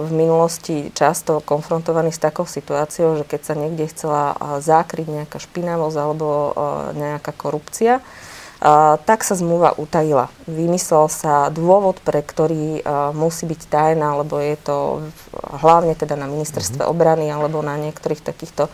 v 0.08 0.12
minulosti 0.14 0.90
často 0.96 1.44
konfrontovaní 1.44 2.10
s 2.14 2.24
takou 2.24 2.48
situáciou, 2.48 3.20
že 3.20 3.26
keď 3.28 3.42
sa 3.42 3.54
niekde 3.54 3.92
chcela 3.92 4.34
zákryť 4.62 5.08
nejaká 5.10 5.38
špinavosť 5.38 5.98
alebo 6.00 6.28
nejaká 6.96 7.36
korupcia, 7.36 8.02
tak 9.06 9.26
sa 9.26 9.34
zmluva 9.34 9.74
utajila. 9.74 10.30
Vymyslel 10.46 11.10
sa 11.10 11.50
dôvod, 11.50 11.98
pre 12.02 12.22
ktorý 12.22 12.86
musí 13.14 13.50
byť 13.50 13.62
tajná, 13.70 14.22
lebo 14.22 14.38
je 14.38 14.54
to 14.58 14.78
hlavne 15.66 15.98
teda 15.98 16.14
na 16.14 16.30
ministerstve 16.30 16.86
mm-hmm. 16.86 16.94
obrany 16.94 17.26
alebo 17.34 17.66
na 17.66 17.74
niektorých 17.78 18.22
takýchto 18.22 18.70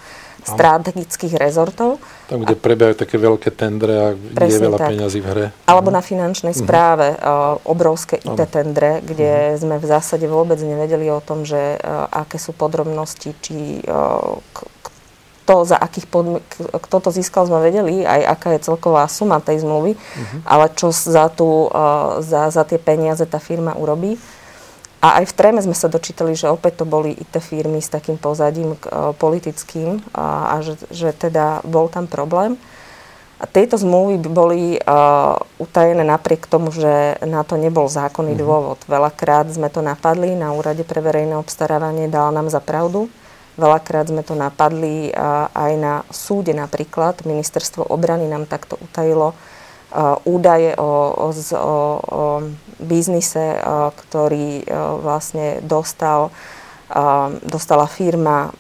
strategických 0.48 1.34
rezortov. 1.36 2.00
Tam, 2.32 2.44
kde 2.44 2.56
prebiehajú 2.56 2.96
také 2.96 3.20
veľké 3.20 3.50
tendre 3.52 3.94
a 4.00 4.08
je 4.16 4.60
veľa 4.60 4.80
tak. 4.80 4.90
peňazí 4.96 5.20
v 5.20 5.28
hre. 5.28 5.46
Alebo 5.68 5.92
na 5.92 6.00
finančnej 6.00 6.56
uh-huh. 6.56 6.64
správe 6.64 7.08
uh, 7.16 7.60
obrovské 7.68 8.20
IT 8.24 8.40
tendre, 8.48 9.04
kde 9.04 9.56
uh-huh. 9.56 9.60
sme 9.60 9.76
v 9.80 9.86
zásade 9.86 10.26
vôbec 10.28 10.60
nevedeli 10.64 11.12
o 11.12 11.20
tom, 11.20 11.44
že 11.44 11.80
uh, 11.80 12.08
aké 12.12 12.40
sú 12.40 12.56
podrobnosti, 12.56 13.36
či 13.44 13.84
uh, 13.84 14.40
kto, 15.48 15.64
za 15.64 15.80
akých 15.80 16.08
podmi- 16.12 16.44
kto 16.60 16.98
to 17.00 17.10
získal, 17.16 17.48
sme 17.48 17.64
vedeli, 17.64 18.04
aj 18.04 18.22
aká 18.36 18.48
je 18.60 18.68
celková 18.68 19.08
suma 19.08 19.40
tej 19.40 19.64
zmluvy, 19.64 19.96
uh-huh. 19.96 20.40
ale 20.44 20.68
čo 20.76 20.92
za, 20.92 21.32
tú, 21.32 21.72
uh, 21.72 22.20
za, 22.20 22.52
za 22.52 22.68
tie 22.68 22.76
peniaze 22.76 23.24
tá 23.24 23.40
firma 23.40 23.76
urobí. 23.76 24.20
A 24.98 25.22
aj 25.22 25.30
v 25.30 25.36
Tréme 25.38 25.62
sme 25.62 25.78
sa 25.78 25.86
dočítali, 25.86 26.34
že 26.34 26.50
opäť 26.50 26.82
to 26.82 26.86
boli 26.90 27.14
IT 27.14 27.38
firmy 27.38 27.78
s 27.78 27.94
takým 27.94 28.18
pozadím 28.18 28.74
uh, 28.74 29.14
politickým 29.14 30.02
a, 30.10 30.58
a 30.58 30.66
že, 30.66 30.74
že 30.90 31.14
teda 31.14 31.62
bol 31.62 31.86
tam 31.86 32.10
problém. 32.10 32.58
A 33.38 33.46
tieto 33.46 33.78
zmluvy 33.78 34.18
boli 34.26 34.82
uh, 34.82 35.38
utajené 35.62 36.02
napriek 36.02 36.50
tomu, 36.50 36.74
že 36.74 37.22
na 37.22 37.46
to 37.46 37.54
nebol 37.54 37.86
zákonný 37.86 38.34
mm-hmm. 38.34 38.50
dôvod. 38.50 38.80
Veľakrát 38.90 39.46
sme 39.54 39.70
to 39.70 39.86
napadli 39.86 40.34
na 40.34 40.58
úrade 40.58 40.82
pre 40.82 40.98
verejné 40.98 41.38
obstarávanie, 41.38 42.10
dal 42.10 42.34
nám 42.34 42.50
za 42.50 42.58
pravdu. 42.58 43.06
Veľakrát 43.54 44.10
sme 44.10 44.26
to 44.26 44.34
napadli 44.34 45.14
uh, 45.14 45.54
aj 45.54 45.72
na 45.78 45.94
súde 46.10 46.58
napríklad. 46.58 47.22
Ministerstvo 47.22 47.86
obrany 47.86 48.26
nám 48.26 48.50
takto 48.50 48.82
utajilo 48.82 49.38
údaje 50.28 50.76
o, 50.76 50.84
o, 50.84 51.28
o, 51.32 51.78
o 52.04 52.22
biznise, 52.80 53.56
ktorý 53.96 54.68
vlastne 55.00 55.64
dostal, 55.64 56.30
dostala 57.48 57.88
firma 57.88 58.52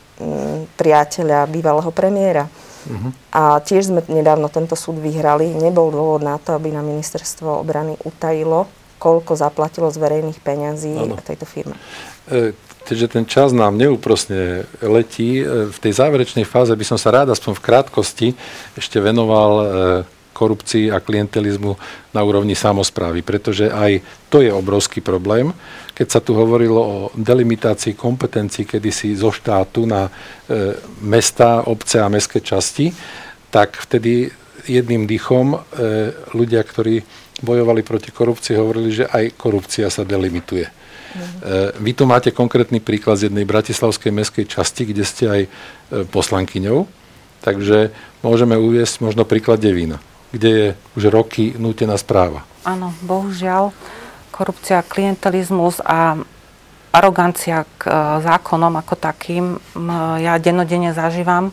priateľa 0.79 1.45
bývalého 1.51 1.91
premiéra. 1.93 2.47
Uh-huh. 2.87 3.11
A 3.35 3.59
tiež 3.59 3.91
sme 3.91 3.99
nedávno 4.07 4.47
tento 4.47 4.73
súd 4.79 4.97
vyhrali. 5.03 5.51
Nebol 5.59 5.91
dôvod 5.91 6.23
na 6.23 6.39
to, 6.39 6.55
aby 6.55 6.71
na 6.71 6.81
ministerstvo 6.81 7.61
obrany 7.61 7.99
utajilo, 8.07 8.65
koľko 8.97 9.35
zaplatilo 9.37 9.91
z 9.91 9.97
verejných 9.99 10.39
peňazí 10.41 10.95
ano. 10.95 11.19
tejto 11.21 11.45
firme. 11.45 11.75
E, 12.31 12.55
keďže 12.87 13.07
ten 13.11 13.25
čas 13.27 13.51
nám 13.51 13.75
neúprosne 13.77 14.65
letí, 14.81 15.43
e, 15.43 15.69
v 15.69 15.77
tej 15.77 15.93
záverečnej 15.99 16.47
fáze 16.47 16.73
by 16.73 16.85
som 16.87 16.97
sa 16.97 17.13
rád 17.13 17.35
aspoň 17.35 17.51
v 17.59 17.61
krátkosti 17.61 18.27
ešte 18.73 18.97
venoval 18.97 19.51
e, 19.53 19.65
korupcii 20.37 20.93
a 20.93 21.01
klientelizmu 21.01 21.73
na 22.13 22.21
úrovni 22.21 22.53
samozprávy, 22.53 23.25
pretože 23.25 23.73
aj 23.73 24.05
to 24.29 24.45
je 24.45 24.53
obrovský 24.53 25.01
problém. 25.01 25.49
Keď 25.97 26.07
sa 26.13 26.21
tu 26.21 26.37
hovorilo 26.37 26.77
o 26.77 26.97
delimitácii 27.17 27.97
kompetencií 27.97 28.69
kedysi 28.69 29.17
zo 29.17 29.33
štátu 29.33 29.89
na 29.89 30.05
e, 30.05 30.11
mesta, 31.01 31.65
obce 31.65 31.97
a 31.97 32.05
mestské 32.05 32.37
časti, 32.45 32.93
tak 33.49 33.81
vtedy 33.81 34.29
jedným 34.69 35.09
dýchom 35.09 35.57
e, 35.57 35.57
ľudia, 36.37 36.61
ktorí 36.61 37.01
bojovali 37.41 37.81
proti 37.81 38.13
korupcii, 38.13 38.53
hovorili, 38.53 38.89
že 38.93 39.05
aj 39.09 39.33
korupcia 39.37 39.89
sa 39.89 40.05
delimituje. 40.05 40.65
Mm. 41.17 41.81
Vy 41.81 41.91
tu 41.95 42.03
máte 42.03 42.29
konkrétny 42.35 42.83
príklad 42.83 43.21
z 43.21 43.31
jednej 43.31 43.47
bratislavskej 43.47 44.11
mestskej 44.11 44.45
časti, 44.49 44.89
kde 44.89 45.03
ste 45.05 45.25
aj 45.25 45.41
e, 45.45 45.49
poslankyňou, 46.09 46.83
takže 47.45 47.93
môžeme 48.25 48.57
uviesť 48.59 49.05
možno 49.05 49.23
príklad 49.23 49.61
Devína 49.61 50.01
kde 50.31 50.49
je 50.49 50.67
už 50.99 51.03
roky 51.13 51.55
nútená 51.55 51.95
správa. 51.95 52.43
Áno, 52.67 52.91
bohužiaľ. 53.03 53.71
korupcia, 54.37 54.85
klientelizmus 54.85 55.81
a 55.81 56.21
arogancia 56.93 57.65
k 57.81 57.89
zákonom 58.21 58.77
ako 58.77 58.93
takým 58.93 59.45
ja 60.21 60.37
denodene 60.37 60.93
zažívam 60.93 61.49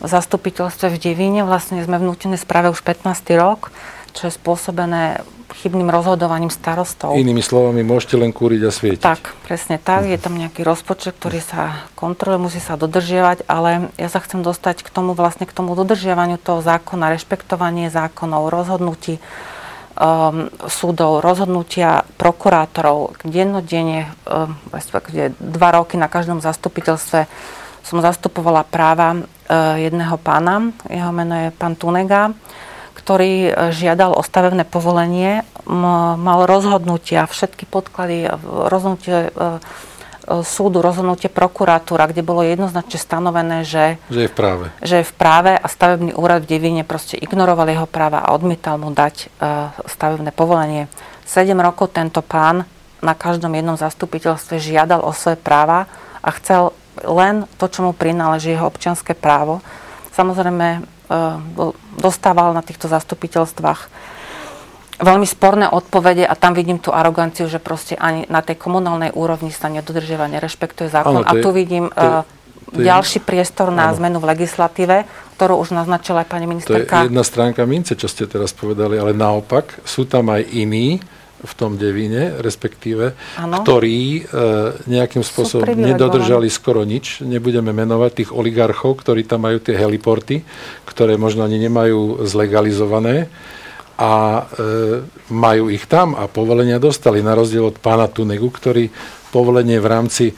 v 0.00 0.06
zastupiteľstve 0.08 0.88
v 0.88 1.00
Devíne. 1.00 1.44
Vlastne 1.44 1.84
sme 1.84 2.00
v 2.00 2.08
nutenej 2.08 2.40
správe 2.40 2.72
už 2.72 2.80
15. 2.80 3.28
rok, 3.36 3.68
čo 4.16 4.28
je 4.28 4.36
spôsobené 4.36 5.20
chybným 5.52 5.92
rozhodovaním 5.92 6.48
starostov. 6.48 7.12
Inými 7.12 7.44
slovami, 7.44 7.84
môžete 7.84 8.16
len 8.16 8.32
kúriť 8.32 8.60
a 8.64 8.70
svietiť. 8.72 9.04
Tak, 9.04 9.22
presne 9.44 9.76
tak. 9.76 10.08
Je 10.08 10.16
tam 10.16 10.38
nejaký 10.38 10.64
rozpočet, 10.64 11.16
ktorý 11.20 11.44
sa 11.44 11.84
kontroluje, 11.94 12.48
musí 12.48 12.60
sa 12.62 12.80
dodržiavať, 12.80 13.44
ale 13.44 13.92
ja 14.00 14.08
sa 14.08 14.22
chcem 14.24 14.40
dostať 14.40 14.86
k 14.86 14.88
tomu 14.88 15.12
vlastne 15.12 15.44
k 15.44 15.52
tomu 15.52 15.76
dodržiavaniu 15.76 16.40
toho 16.40 16.64
zákona, 16.64 17.12
rešpektovanie 17.12 17.92
zákonov, 17.92 18.48
rozhodnutí 18.48 19.20
um, 19.98 20.50
súdov, 20.66 21.22
rozhodnutia 21.22 22.02
prokurátorov. 22.18 23.18
Dennodenne, 23.22 24.10
um, 24.26 24.54
kde 24.72 25.34
dva 25.38 25.70
roky 25.76 26.00
na 26.00 26.10
každom 26.10 26.42
zastupiteľstve 26.42 27.26
som 27.84 27.98
zastupovala 28.00 28.64
práva 28.64 29.12
uh, 29.12 29.76
jedného 29.76 30.16
pána, 30.16 30.72
jeho 30.88 31.12
meno 31.12 31.36
je 31.36 31.48
pán 31.52 31.76
Tunega, 31.76 32.32
ktorý 33.04 33.32
e, 33.36 33.50
žiadal 33.76 34.16
o 34.16 34.24
stavebné 34.24 34.64
povolenie, 34.64 35.44
mal 35.68 36.48
rozhodnutia, 36.48 37.28
všetky 37.28 37.68
podklady, 37.68 38.32
rozhodnutie 38.72 39.28
e, 39.28 39.30
e, 39.30 40.40
súdu, 40.40 40.80
rozhodnutie 40.80 41.28
prokuratúra, 41.28 42.08
kde 42.08 42.24
bolo 42.24 42.40
jednoznačne 42.40 42.96
stanovené, 42.96 43.68
že, 43.68 44.00
že 44.08 44.24
je 44.24 44.30
v 44.32 44.36
práve. 44.40 44.64
Že 44.80 45.04
je 45.04 45.06
v 45.12 45.14
práve 45.20 45.52
a 45.52 45.66
stavebný 45.68 46.16
úrad 46.16 46.48
v 46.48 46.56
Devine 46.56 46.88
proste 46.88 47.20
ignoroval 47.20 47.68
jeho 47.68 47.84
práva 47.84 48.24
a 48.24 48.32
odmietal 48.32 48.80
mu 48.80 48.88
dať 48.88 49.28
stavebné 49.84 50.32
povolenie. 50.32 50.88
7 51.28 51.52
rokov 51.60 51.92
tento 51.92 52.24
pán 52.24 52.64
na 53.04 53.12
každom 53.12 53.52
jednom 53.52 53.76
zastupiteľstve 53.76 54.56
žiadal 54.56 55.04
o 55.04 55.12
svoje 55.12 55.36
práva 55.36 55.84
a 56.24 56.32
chcel 56.40 56.72
len 57.04 57.44
to, 57.60 57.68
čo 57.68 57.84
mu 57.84 57.92
prináleží 57.92 58.56
jeho 58.56 58.64
občianské 58.64 59.12
právo. 59.12 59.60
Samozrejme, 60.16 60.93
dostával 62.00 62.56
na 62.56 62.64
týchto 62.64 62.88
zastupiteľstvách 62.88 63.80
veľmi 64.94 65.26
sporné 65.26 65.66
odpovede 65.66 66.22
a 66.22 66.38
tam 66.38 66.54
vidím 66.54 66.78
tú 66.78 66.94
aroganciu, 66.94 67.50
že 67.50 67.58
proste 67.58 67.98
ani 67.98 68.30
na 68.30 68.46
tej 68.46 68.54
komunálnej 68.62 69.10
úrovni 69.10 69.50
sa 69.50 69.66
nedodržiava, 69.66 70.30
nerešpektuje 70.30 70.86
zákon. 70.86 71.22
Ano, 71.22 71.26
je, 71.26 71.30
a 71.30 71.32
tu 71.42 71.50
vidím 71.50 71.90
to, 71.90 71.98
to 71.98 72.78
je, 72.78 72.86
ďalší 72.86 73.18
priestor 73.26 73.74
na 73.74 73.90
ano. 73.90 73.98
zmenu 73.98 74.16
v 74.22 74.26
legislatíve, 74.34 74.96
ktorú 75.34 75.58
už 75.58 75.74
naznačila 75.74 76.22
aj 76.22 76.28
pani 76.30 76.46
ministerka. 76.46 77.02
To 77.02 77.06
je 77.06 77.10
jedna 77.10 77.24
stránka 77.26 77.62
mince, 77.66 77.98
čo 77.98 78.06
ste 78.06 78.30
teraz 78.30 78.54
povedali, 78.54 78.94
ale 78.94 79.10
naopak 79.10 79.82
sú 79.82 80.06
tam 80.06 80.30
aj 80.30 80.46
iní, 80.54 81.02
v 81.44 81.52
tom 81.54 81.76
devíne, 81.76 82.40
respektíve, 82.40 83.12
ano. 83.36 83.60
ktorí 83.60 84.00
e, 84.00 84.20
nejakým 84.88 85.20
spôsobom 85.20 85.68
nedodržali 85.76 86.48
skoro 86.48 86.82
nič. 86.82 87.20
Nebudeme 87.20 87.70
menovať 87.76 88.10
tých 88.24 88.30
oligarchov, 88.32 89.04
ktorí 89.04 89.28
tam 89.28 89.44
majú 89.44 89.60
tie 89.60 89.76
heliporty, 89.76 90.40
ktoré 90.88 91.20
možno 91.20 91.44
ani 91.44 91.60
nemajú 91.60 92.24
zlegalizované 92.24 93.28
a 93.94 94.42
e, 94.42 94.42
majú 95.30 95.70
ich 95.70 95.86
tam 95.86 96.18
a 96.18 96.26
povolenia 96.26 96.82
dostali, 96.82 97.22
na 97.22 97.36
rozdiel 97.38 97.70
od 97.70 97.78
pána 97.78 98.10
Tunegu, 98.10 98.50
ktorý 98.50 98.90
povolenie 99.30 99.78
v 99.78 99.86
rámci 99.86 100.24
e, 100.32 100.34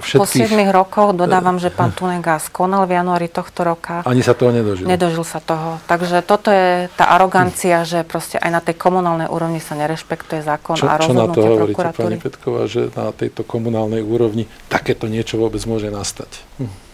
všetkých... 0.00 0.20
Po 0.20 0.26
7 0.26 0.72
rokoch 0.72 1.10
dodávam, 1.14 1.60
že 1.60 1.70
pán 1.70 1.94
Tunega 1.94 2.40
skonal 2.40 2.88
v 2.88 2.98
januári 2.98 3.28
tohto 3.28 3.62
roka. 3.62 4.02
Ani 4.08 4.24
sa 4.24 4.34
toho 4.34 4.50
nedožil. 4.50 4.88
Nedožil 4.88 5.22
sa 5.22 5.38
toho. 5.38 5.78
Takže 5.86 6.24
toto 6.24 6.50
je 6.50 6.88
tá 6.98 7.12
arogancia, 7.14 7.84
že 7.84 8.02
proste 8.02 8.40
aj 8.40 8.50
na 8.50 8.60
tej 8.64 8.80
komunálnej 8.80 9.28
úrovni 9.28 9.60
sa 9.60 9.76
nerešpektuje 9.76 10.42
zákon 10.42 10.74
čo, 10.74 10.88
a 10.88 10.98
rozhodnutie 10.98 11.14
Čo 11.14 11.28
na 11.28 11.34
to 11.36 11.40
hovoríte, 11.46 11.86
pani 11.94 12.16
Petková, 12.18 12.62
že 12.66 12.88
na 12.96 13.12
tejto 13.14 13.44
komunálnej 13.44 14.02
úrovni 14.02 14.48
takéto 14.72 15.06
niečo 15.06 15.36
vôbec 15.38 15.60
môže 15.68 15.92
nastať? 15.92 16.30
Hm. 16.58 16.90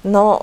No, 0.00 0.40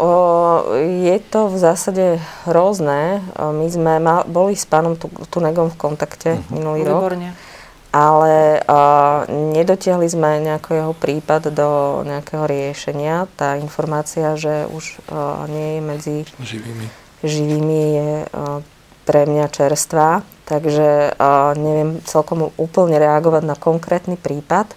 je 0.77 1.17
to 1.33 1.49
v 1.49 1.57
zásade 1.57 2.05
hrozné. 2.45 3.25
My 3.41 3.65
sme 3.65 3.97
boli 4.29 4.53
s 4.53 4.69
pánom 4.69 4.93
Tunegom 5.33 5.73
v 5.73 5.77
kontakte 5.81 6.29
uh-huh. 6.37 6.53
minulý 6.53 6.85
Výborne. 6.85 7.33
rok 7.33 7.46
ale 7.91 8.61
uh, 8.61 9.25
nedotiahli 9.29 10.07
sme 10.11 10.43
nejaký 10.43 10.83
jeho 10.83 10.93
prípad 10.93 11.49
do 11.55 12.01
nejakého 12.03 12.43
riešenia. 12.45 13.31
Tá 13.39 13.55
informácia, 13.55 14.35
že 14.35 14.67
už 14.67 14.99
uh, 15.07 15.47
nie 15.47 15.79
je 15.79 15.81
medzi 15.81 16.17
živými, 16.41 16.85
živými 17.23 17.81
je 17.95 18.11
uh, 18.27 18.59
pre 19.07 19.23
mňa 19.23 19.47
čerstvá, 19.47 20.21
takže 20.43 21.15
uh, 21.15 21.55
neviem 21.55 22.03
celkom 22.03 22.51
úplne 22.59 22.99
reagovať 22.99 23.43
na 23.47 23.55
konkrétny 23.55 24.19
prípad, 24.19 24.67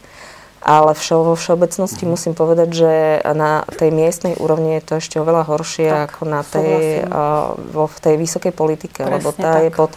ale 0.63 0.95
všo, 0.95 1.33
vo 1.33 1.35
všeobecnosti 1.35 2.05
mm. 2.07 2.11
musím 2.15 2.35
povedať, 2.39 2.69
že 2.71 2.93
na 3.33 3.67
tej 3.75 3.91
miestnej 3.91 4.39
úrovni 4.39 4.79
je 4.79 4.87
to 4.87 4.93
ešte 5.01 5.17
oveľa 5.19 5.49
horšie 5.51 5.89
tak, 5.89 6.15
ako 6.15 6.23
na 6.31 6.43
tej, 6.47 7.03
uh, 7.03 7.59
vo, 7.75 7.91
v 7.91 7.99
tej 7.99 8.15
vysokej 8.21 8.53
politike, 8.55 9.03
Presne 9.03 9.15
lebo 9.19 9.29
tá 9.35 9.59
tak. 9.59 9.65
je 9.67 9.71
pod 9.75 9.93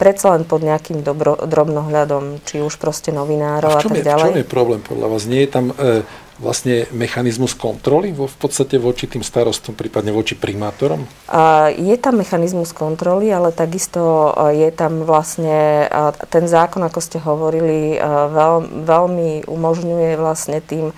predsa 0.00 0.32
len 0.32 0.48
pod 0.48 0.64
nejakým 0.64 1.04
dobro, 1.04 1.36
drobnohľadom, 1.44 2.40
či 2.48 2.64
už 2.64 2.80
proste 2.80 3.12
novinárov 3.12 3.76
a, 3.76 3.78
a 3.78 3.84
tak 3.84 4.00
je, 4.00 4.08
ďalej. 4.08 4.32
V 4.32 4.34
čom 4.34 4.40
je 4.40 4.48
problém 4.48 4.80
podľa 4.80 5.06
vás? 5.12 5.28
Nie 5.28 5.44
je 5.44 5.50
tam 5.52 5.76
e, 5.76 6.00
vlastne 6.40 6.88
mechanizmus 6.96 7.52
kontroly 7.52 8.16
vo, 8.16 8.24
v 8.24 8.36
podstate 8.40 8.80
voči 8.80 9.04
tým 9.04 9.20
starostom, 9.20 9.76
prípadne 9.76 10.08
voči 10.16 10.32
primátorom? 10.40 11.04
A, 11.28 11.68
je 11.68 11.92
tam 12.00 12.16
mechanizmus 12.16 12.72
kontroly, 12.72 13.28
ale 13.28 13.52
takisto 13.52 14.32
e, 14.32 14.64
je 14.64 14.70
tam 14.72 15.04
vlastne 15.04 15.84
a, 15.84 16.16
ten 16.32 16.48
zákon, 16.48 16.80
ako 16.80 17.00
ste 17.04 17.20
hovorili, 17.20 17.94
e, 17.94 17.98
veľ, 18.32 18.88
veľmi 18.88 19.44
umožňuje 19.44 20.10
vlastne 20.16 20.64
tým 20.64 20.96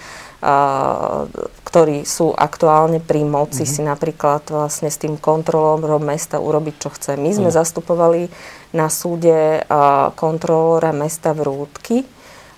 ktorí 1.63 2.03
sú 2.03 2.35
aktuálne 2.35 2.99
pri 2.99 3.23
moci 3.23 3.63
mm-hmm. 3.63 3.79
si 3.79 3.81
napríklad 3.87 4.43
vlastne 4.51 4.91
s 4.91 4.99
tým 4.99 5.15
kontrolom 5.15 6.03
mesta 6.03 6.43
urobiť, 6.43 6.75
čo 6.83 6.91
chce. 6.91 7.15
My 7.15 7.31
sme 7.31 7.55
mm. 7.55 7.57
zastupovali 7.63 8.27
na 8.73 8.89
súde 8.89 9.63
kontrolóra 10.17 10.97
mesta 10.97 11.37
v 11.37 11.45
Rúdky, 11.45 11.99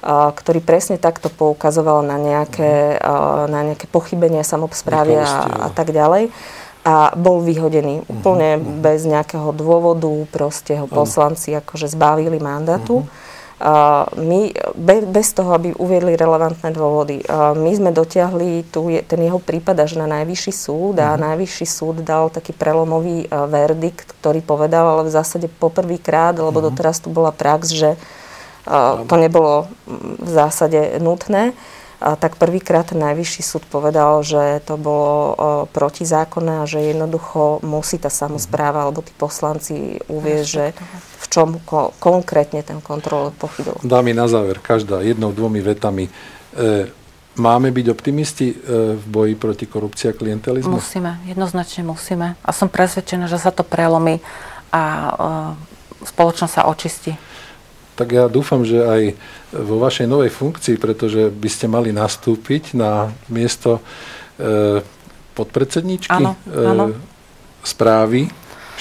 ktorý 0.04 0.60
presne 0.62 1.00
takto 1.00 1.32
poukazoval 1.32 2.06
na 2.06 2.20
nejaké, 2.20 3.02
na 3.50 3.60
nejaké 3.66 3.90
pochybenia 3.90 4.46
samobsprávy 4.46 5.18
a, 5.18 5.66
a 5.66 5.68
tak 5.74 5.90
ďalej 5.90 6.30
a 6.84 7.16
bol 7.16 7.40
vyhodený 7.40 8.04
úplne 8.12 8.60
uh-huh. 8.60 8.84
bez 8.84 9.08
nejakého 9.08 9.56
dôvodu, 9.56 10.12
proste 10.28 10.76
ho 10.76 10.84
poslanci 10.84 11.56
akože 11.56 11.88
zbavili 11.88 12.36
mandátu. 12.36 13.00
Uh-huh 13.00 13.23
my, 14.20 14.40
bez 15.08 15.32
toho, 15.32 15.56
aby 15.56 15.72
uviedli 15.72 16.20
relevantné 16.20 16.68
dôvody. 16.68 17.24
My 17.56 17.72
sme 17.72 17.96
dotiahli 17.96 18.68
tu 18.68 18.92
ten 19.08 19.20
jeho 19.24 19.40
prípad 19.40 19.88
až 19.88 19.96
na 19.96 20.04
najvyšší 20.04 20.52
súd 20.52 21.00
a 21.00 21.16
mm. 21.16 21.20
najvyšší 21.24 21.66
súd 21.66 22.04
dal 22.04 22.28
taký 22.28 22.52
prelomový 22.52 23.24
verdikt, 23.32 24.20
ktorý 24.20 24.44
povedal, 24.44 24.84
ale 24.84 25.08
v 25.08 25.16
zásade 25.16 25.48
poprvýkrát, 25.48 26.36
lebo 26.36 26.60
mm. 26.60 26.66
doteraz 26.68 27.00
tu 27.00 27.08
bola 27.08 27.32
prax, 27.32 27.72
že 27.72 27.96
to 29.08 29.14
nebolo 29.16 29.72
v 30.20 30.28
zásade 30.28 31.00
nutné 31.00 31.56
tak 32.04 32.36
prvýkrát 32.36 32.92
najvyšší 32.92 33.40
súd 33.40 33.64
povedal, 33.64 34.20
že 34.20 34.60
to 34.68 34.76
bolo 34.76 35.36
protizákonné 35.72 36.60
a 36.60 36.68
že 36.68 36.92
jednoducho 36.92 37.64
musí 37.64 37.96
tá 37.96 38.12
samozpráva 38.12 38.84
alebo 38.84 39.00
tí 39.00 39.08
poslanci 39.16 40.04
uvieť, 40.12 40.42
že 40.44 40.64
čom 41.34 41.58
ko- 41.66 41.90
konkrétne 41.98 42.62
ten 42.62 42.78
kontrol 42.78 43.34
pochybil. 43.34 43.74
Dámy 43.82 44.14
na 44.14 44.30
záver, 44.30 44.62
každá 44.62 45.02
jednou, 45.02 45.34
dvomi 45.34 45.58
vetami. 45.58 46.06
E, 46.06 46.86
máme 47.34 47.74
byť 47.74 47.86
optimisti 47.90 48.54
e, 48.54 48.56
v 48.94 49.04
boji 49.10 49.34
proti 49.34 49.66
korupcii 49.66 50.14
a 50.14 50.14
klientelizmu? 50.14 50.78
Musíme, 50.78 51.18
jednoznačne 51.26 51.82
musíme. 51.82 52.38
A 52.38 52.50
som 52.54 52.70
presvedčená, 52.70 53.26
že 53.26 53.42
sa 53.42 53.50
to 53.50 53.66
prelomí 53.66 54.22
a 54.70 54.82
e, 54.86 55.10
spoločnosť 56.06 56.54
sa 56.54 56.70
očistí 56.70 57.18
tak 57.94 58.10
ja 58.10 58.26
dúfam, 58.26 58.66
že 58.66 58.82
aj 58.82 59.02
vo 59.54 59.78
vašej 59.78 60.10
novej 60.10 60.34
funkcii, 60.34 60.76
pretože 60.82 61.30
by 61.30 61.46
ste 61.46 61.70
mali 61.70 61.94
nastúpiť 61.94 62.74
na 62.74 63.14
miesto 63.30 63.78
e, 64.34 64.82
podpredsedničky 65.38 66.10
áno, 66.10 66.34
e, 66.42 66.58
áno. 66.58 66.84
správy 67.62 68.26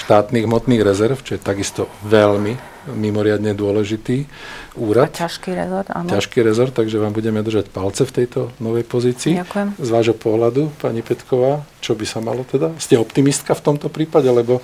štátnych 0.04 0.44
hmotných 0.44 0.84
rezerv, 0.84 1.16
čo 1.24 1.36
je 1.36 1.40
takisto 1.40 1.88
veľmi 2.04 2.76
mimoriadne 2.92 3.56
dôležitý 3.56 4.28
úrad. 4.76 5.08
A 5.08 5.24
ťažký 5.24 5.56
rezort, 5.56 5.88
áno. 5.88 6.12
Ťažký 6.12 6.44
rezort, 6.44 6.76
takže 6.76 7.00
vám 7.00 7.16
budeme 7.16 7.40
držať 7.40 7.72
palce 7.72 8.04
v 8.04 8.12
tejto 8.12 8.52
novej 8.60 8.84
pozícii. 8.84 9.40
Ďakujem. 9.40 9.80
Z 9.80 9.88
vášho 9.88 10.12
pohľadu, 10.12 10.68
pani 10.76 11.00
Petková, 11.00 11.64
čo 11.80 11.96
by 11.96 12.04
sa 12.04 12.20
malo 12.20 12.44
teda? 12.44 12.76
Ste 12.76 13.00
optimistka 13.00 13.56
v 13.56 13.64
tomto 13.72 13.88
prípade, 13.88 14.28
lebo 14.28 14.60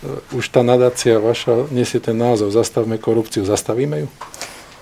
E, 0.00 0.08
už 0.32 0.48
tá 0.48 0.64
nadácia 0.64 1.20
vaša 1.20 1.68
nesie 1.68 2.00
ten 2.00 2.16
názov 2.16 2.56
Zastavme 2.56 2.96
korupciu. 2.96 3.44
Zastavíme 3.44 3.96
ju? 4.00 4.08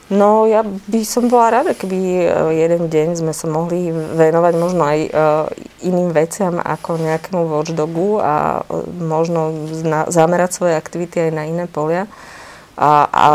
No, 0.08 0.48
ja 0.48 0.64
by 0.64 1.04
som 1.04 1.28
bola 1.28 1.60
rada, 1.60 1.76
keby 1.76 2.00
e, 2.00 2.24
jeden 2.64 2.88
deň 2.88 3.20
sme 3.20 3.36
sa 3.36 3.44
mohli 3.44 3.92
venovať 3.92 4.54
možno 4.56 4.80
aj 4.88 4.98
e, 5.04 5.10
iným 5.84 6.16
veciam 6.16 6.56
ako 6.56 6.96
nejakému 6.96 7.44
watchdogu 7.44 8.16
a 8.16 8.64
možno 8.96 9.68
zamerať 10.08 10.50
svoje 10.56 10.74
aktivity 10.80 11.28
aj 11.28 11.32
na 11.36 11.44
iné 11.44 11.68
polia. 11.68 12.08
A, 12.78 13.04
a 13.10 13.26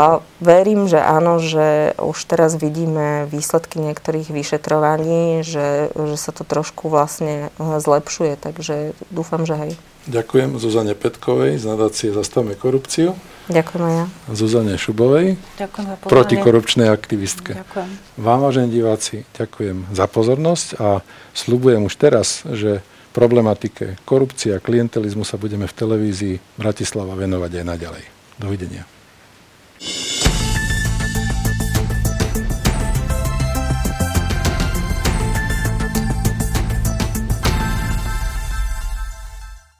verím, 0.42 0.90
že 0.90 0.98
áno, 0.98 1.38
že 1.38 1.94
už 2.00 2.16
teraz 2.26 2.58
vidíme 2.58 3.30
výsledky 3.30 3.78
niektorých 3.78 4.34
vyšetrovaní, 4.34 5.46
že, 5.46 5.94
že 5.94 6.16
sa 6.16 6.32
to 6.34 6.42
trošku 6.42 6.90
vlastne 6.90 7.54
zlepšuje, 7.60 8.40
takže 8.40 8.98
dúfam, 9.14 9.46
že 9.46 9.54
hej. 9.54 9.72
Ďakujem 10.04 10.60
Zuzane 10.60 10.92
Petkovej 10.92 11.56
z 11.56 11.64
nadácie 11.64 12.12
Zastavme 12.12 12.52
korupciu. 12.52 13.16
Ďakujem 13.48 13.82
aj 13.84 13.94
ja. 13.96 14.06
Zuzane 14.32 14.74
Šubovej, 14.80 15.36
Ďakujem 15.60 15.84
za 15.84 15.96
protikorupčnej 16.08 16.88
aktivistke. 16.88 17.52
Ďakujem. 17.60 17.88
Vám, 18.16 18.40
vážení 18.40 18.68
diváci, 18.72 19.28
ďakujem 19.36 19.92
za 19.92 20.08
pozornosť 20.08 20.68
a 20.80 21.04
slúbujem 21.36 21.84
už 21.84 21.94
teraz, 22.00 22.44
že 22.48 22.80
problematike 23.12 24.00
korupcie 24.08 24.56
a 24.56 24.64
klientelizmu 24.64 25.28
sa 25.28 25.36
budeme 25.36 25.68
v 25.68 25.76
televízii 25.76 26.36
Bratislava 26.56 27.12
venovať 27.16 27.60
aj 27.60 27.64
naďalej. 27.64 28.04
Dovidenia. 28.40 28.88